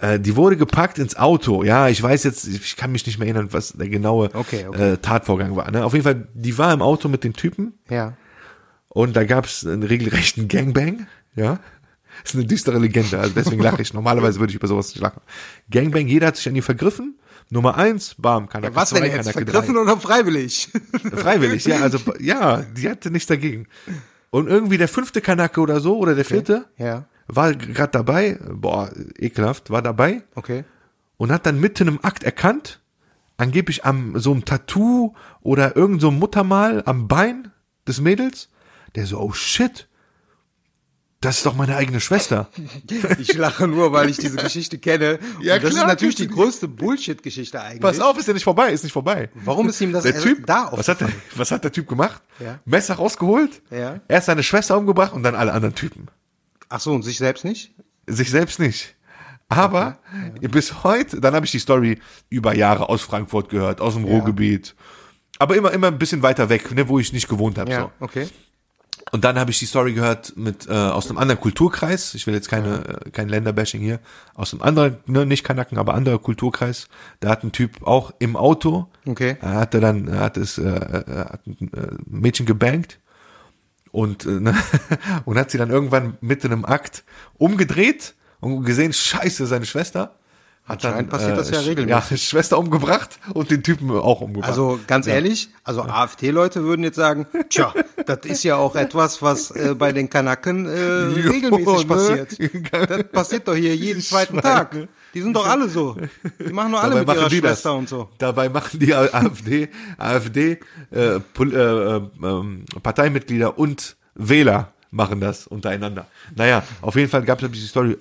[0.00, 1.62] Äh, die wurde gepackt ins Auto.
[1.62, 4.92] Ja, ich weiß jetzt, ich kann mich nicht mehr erinnern, was der genaue Okay, okay.
[4.92, 5.70] Äh, Tatvorgang war.
[5.70, 5.84] Ne?
[5.84, 8.14] Auf jeden Fall, die war im Auto mit den Typen Ja.
[8.88, 11.06] und da gab es einen regelrechten Gangbang.
[11.36, 11.60] Ja,
[12.24, 13.18] ist eine düstere Legende.
[13.18, 13.92] Also deswegen lache ich.
[13.94, 15.20] Normalerweise würde ich über sowas nicht lachen.
[15.70, 17.18] Gangbang, jeder hat sich an ihr vergriffen.
[17.52, 19.16] Nummer eins, bam, Kanake Was denn zwei, jetzt?
[19.26, 20.70] Kanake Vergriffen oder freiwillig?
[20.72, 21.16] drei.
[21.18, 23.66] Freiwillig, ja, also ja, die hatte nichts dagegen.
[24.30, 27.04] Und irgendwie der fünfte Kanake oder so oder der vierte ja.
[27.28, 30.64] war gerade dabei, boah, ekelhaft, war dabei Okay.
[31.18, 32.80] und hat dann mitten im Akt erkannt,
[33.36, 37.50] angeblich am so einem Tattoo oder irgend so einem Muttermal am Bein
[37.86, 38.48] des Mädels,
[38.94, 39.88] der so, oh shit,
[41.24, 42.48] das ist doch meine eigene Schwester.
[43.18, 45.18] Ich lache nur, weil ich diese Geschichte kenne.
[45.40, 47.80] Ja, Und das klar, ist natürlich die größte Bullshit-Geschichte eigentlich.
[47.80, 49.30] Pass auf, ist ja nicht vorbei, ist nicht vorbei.
[49.34, 52.22] Warum ist ihm das Der Typ, da was hat, der, was hat der Typ gemacht?
[52.38, 52.58] Ja.
[52.64, 54.00] Messer rausgeholt, Ja.
[54.08, 56.08] erst seine Schwester umgebracht und dann alle anderen Typen.
[56.68, 57.72] Ach so, und sich selbst nicht?
[58.06, 58.94] Sich selbst nicht.
[59.48, 59.98] Aber
[60.40, 61.98] bis heute, dann habe ich die Story
[62.30, 64.74] über Jahre aus Frankfurt gehört, aus dem Ruhrgebiet.
[65.38, 67.74] Aber immer, immer ein bisschen weiter weg, ne, wo ich nicht gewohnt habe.
[67.74, 67.90] So.
[68.00, 68.28] okay.
[69.10, 72.14] Und dann habe ich die Story gehört mit äh, aus einem anderen Kulturkreis.
[72.14, 74.00] Ich will jetzt keine äh, kein Länderbashing hier.
[74.34, 76.88] Aus einem anderen, ne, nicht Kanaken, aber anderer Kulturkreis.
[77.20, 78.88] Da hat ein Typ auch im Auto.
[79.06, 79.36] Okay.
[79.40, 83.00] Er hatte dann, er hat es, äh, er hat ein äh, Mädchen gebankt
[83.90, 84.56] und äh, ne,
[85.24, 90.16] und hat sie dann irgendwann mitten im Akt umgedreht und gesehen, Scheiße, seine Schwester.
[90.64, 92.10] Hat dann, Anscheinend passiert das ja regelmäßig.
[92.10, 94.48] Ja, Schwester umgebracht und den Typen auch umgebracht.
[94.48, 97.74] Also ganz ehrlich, also AfD-Leute würden jetzt sagen, tja,
[98.06, 100.70] das ist ja auch etwas, was äh, bei den Kanaken äh,
[101.28, 101.94] regelmäßig ne?
[101.94, 102.38] passiert.
[102.90, 104.76] Das passiert doch hier jeden zweiten Tag.
[105.14, 105.96] Die sind doch alle so.
[106.38, 107.78] Die machen doch alle mit ihrer Schwester das.
[107.78, 108.08] und so.
[108.18, 110.60] Dabei machen die AfD, AfD
[110.92, 111.96] äh, Pol- äh,
[112.26, 116.06] äh, Parteimitglieder und Wähler machen das untereinander.
[116.36, 117.96] Naja, auf jeden Fall gab es die Story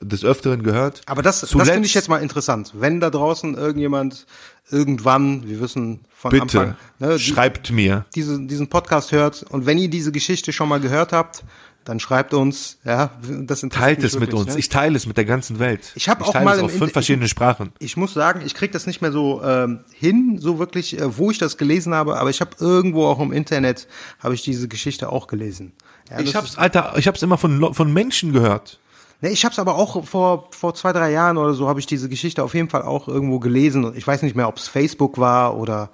[0.00, 1.02] des Öfteren gehört.
[1.06, 2.72] Aber das, das finde ich jetzt mal interessant.
[2.74, 4.26] Wenn da draußen irgendjemand
[4.70, 8.04] irgendwann, wir wissen von Bitte, Anfang, ne, die- schreibt mir.
[8.14, 11.42] diese, diesen Podcast hört und wenn ihr diese Geschichte schon mal gehört habt,
[11.84, 13.10] dann schreibt uns, ja,
[13.46, 14.52] das Teilt es mit uns.
[14.52, 14.58] Ne?
[14.58, 15.92] Ich teile es mit der ganzen Welt.
[15.94, 17.72] Ich hab auch teile mal es auf fünf verschiedene Sprachen.
[17.78, 21.30] ich muss sagen, ich krieg das nicht mehr so ähm, hin, so wirklich, äh, wo
[21.30, 23.88] ich das gelesen habe, aber ich habe irgendwo auch im Internet,
[24.18, 25.72] habe ich diese Geschichte auch gelesen.
[26.10, 28.80] Ja, Ich hab's, ist- Alter, ich hab's immer von, von Menschen gehört.
[29.20, 31.86] Ne, ich habe es aber auch vor vor zwei drei Jahren oder so habe ich
[31.86, 33.84] diese Geschichte auf jeden Fall auch irgendwo gelesen.
[33.84, 35.90] Und ich weiß nicht mehr, ob es Facebook war oder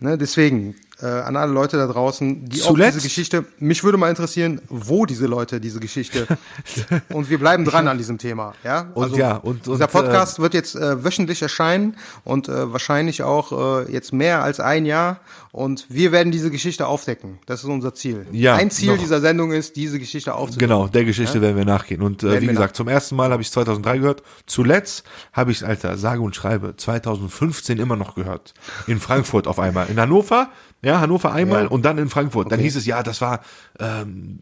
[0.00, 3.44] ne, deswegen äh, an alle Leute da draußen, die auch Zuletzt- diese Geschichte.
[3.58, 6.26] Mich würde mal interessieren, wo diese Leute diese Geschichte
[7.10, 8.54] und wir bleiben dran an diesem Thema.
[8.64, 13.22] Ja, Und ja, und- und, dieser Podcast wird jetzt äh, wöchentlich erscheinen und äh, wahrscheinlich
[13.22, 15.20] auch äh, jetzt mehr als ein Jahr
[15.50, 17.38] und wir werden diese Geschichte aufdecken.
[17.46, 18.26] Das ist unser Ziel.
[18.32, 18.98] Ja, ein Ziel noch.
[18.98, 20.68] dieser Sendung ist, diese Geschichte aufzudecken.
[20.68, 22.00] Genau, der Geschichte werden wir nachgehen.
[22.02, 24.22] Und äh, wie gesagt, zum ersten Mal habe ich 2003 gehört.
[24.46, 28.54] Zuletzt habe ich Alter, sage und schreibe, 2015 immer noch gehört.
[28.86, 29.88] In Frankfurt auf einmal.
[29.90, 30.48] In Hannover,
[30.82, 31.68] ja, Hannover einmal Ja.
[31.68, 32.50] und dann in Frankfurt.
[32.52, 32.64] Dann Okay.
[32.64, 33.40] hieß es, ja, das war
[33.78, 34.40] ähm,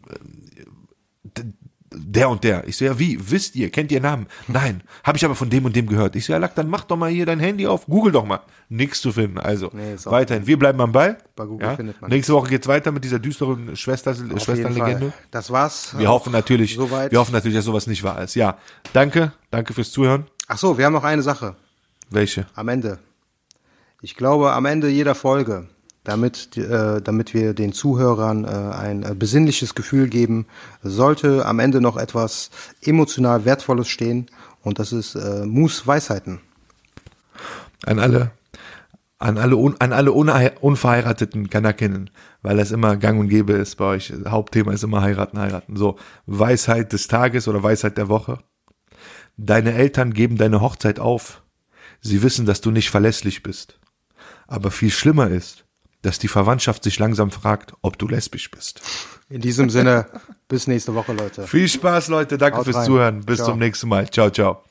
[1.93, 2.69] der und der.
[2.69, 3.19] Ich so, ja, wie?
[3.31, 3.69] Wisst ihr?
[3.71, 4.29] Kennt ihr Namen?
[4.47, 4.83] Nein.
[5.03, 6.15] Habe ich aber von dem und dem gehört.
[6.15, 7.87] Ich so, ja, Lack, dann mach doch mal hier dein Handy auf.
[7.87, 8.41] Google doch mal.
[8.69, 9.39] Nichts zu finden.
[9.39, 10.47] Also, Nee, weiterhin.
[10.47, 11.19] Wir bleiben am Ball.
[11.35, 11.75] Bei Google ja?
[11.77, 15.13] findet man Nächste Woche geht's weiter mit dieser düsteren Schwester, Auf Schwesternlegende.
[15.33, 15.99] Das war's.
[15.99, 17.11] Wir hoffen natürlich, Soweit.
[17.11, 18.37] wir hoffen natürlich, dass sowas nicht wahr ist.
[18.37, 18.57] Ja,
[18.93, 20.27] danke, danke fürs Zuhören.
[20.47, 21.57] Ach so, wir haben noch eine Sache
[22.09, 22.47] Welche?
[22.55, 23.01] am Ende.
[24.01, 25.69] Ich glaube, am Ende jeder Folge,
[26.05, 30.47] damit, äh, damit wir den Zuhörern äh, ein äh, besinnliches Gefühl geben,
[30.83, 32.51] sollte am Ende noch etwas
[32.83, 34.27] emotional Wertvolles stehen.
[34.63, 36.41] Und das ist äh, Mus Weisheiten.
[37.87, 38.31] An alle,
[39.19, 42.11] an alle, un, an alle unverheirateten Kanakinnen,
[42.43, 44.13] weil das immer gang und gäbe ist bei euch.
[44.27, 45.77] Hauptthema ist immer heiraten, heiraten.
[45.77, 45.97] So,
[46.27, 48.39] Weisheit des Tages oder Weisheit der Woche.
[49.37, 51.43] Deine Eltern geben deine Hochzeit auf.
[52.01, 53.79] Sie wissen, dass du nicht verlässlich bist.
[54.47, 55.65] Aber viel schlimmer ist,
[56.03, 58.81] dass die Verwandtschaft sich langsam fragt, ob du lesbisch bist.
[59.29, 60.07] In diesem Sinne,
[60.49, 61.47] bis nächste Woche, Leute.
[61.47, 62.39] Viel Spaß, Leute.
[62.39, 62.87] Danke Haut fürs rein.
[62.87, 63.21] Zuhören.
[63.21, 63.51] Bis Ciao.
[63.51, 64.11] zum nächsten Mal.
[64.11, 64.63] Ciao, ciao.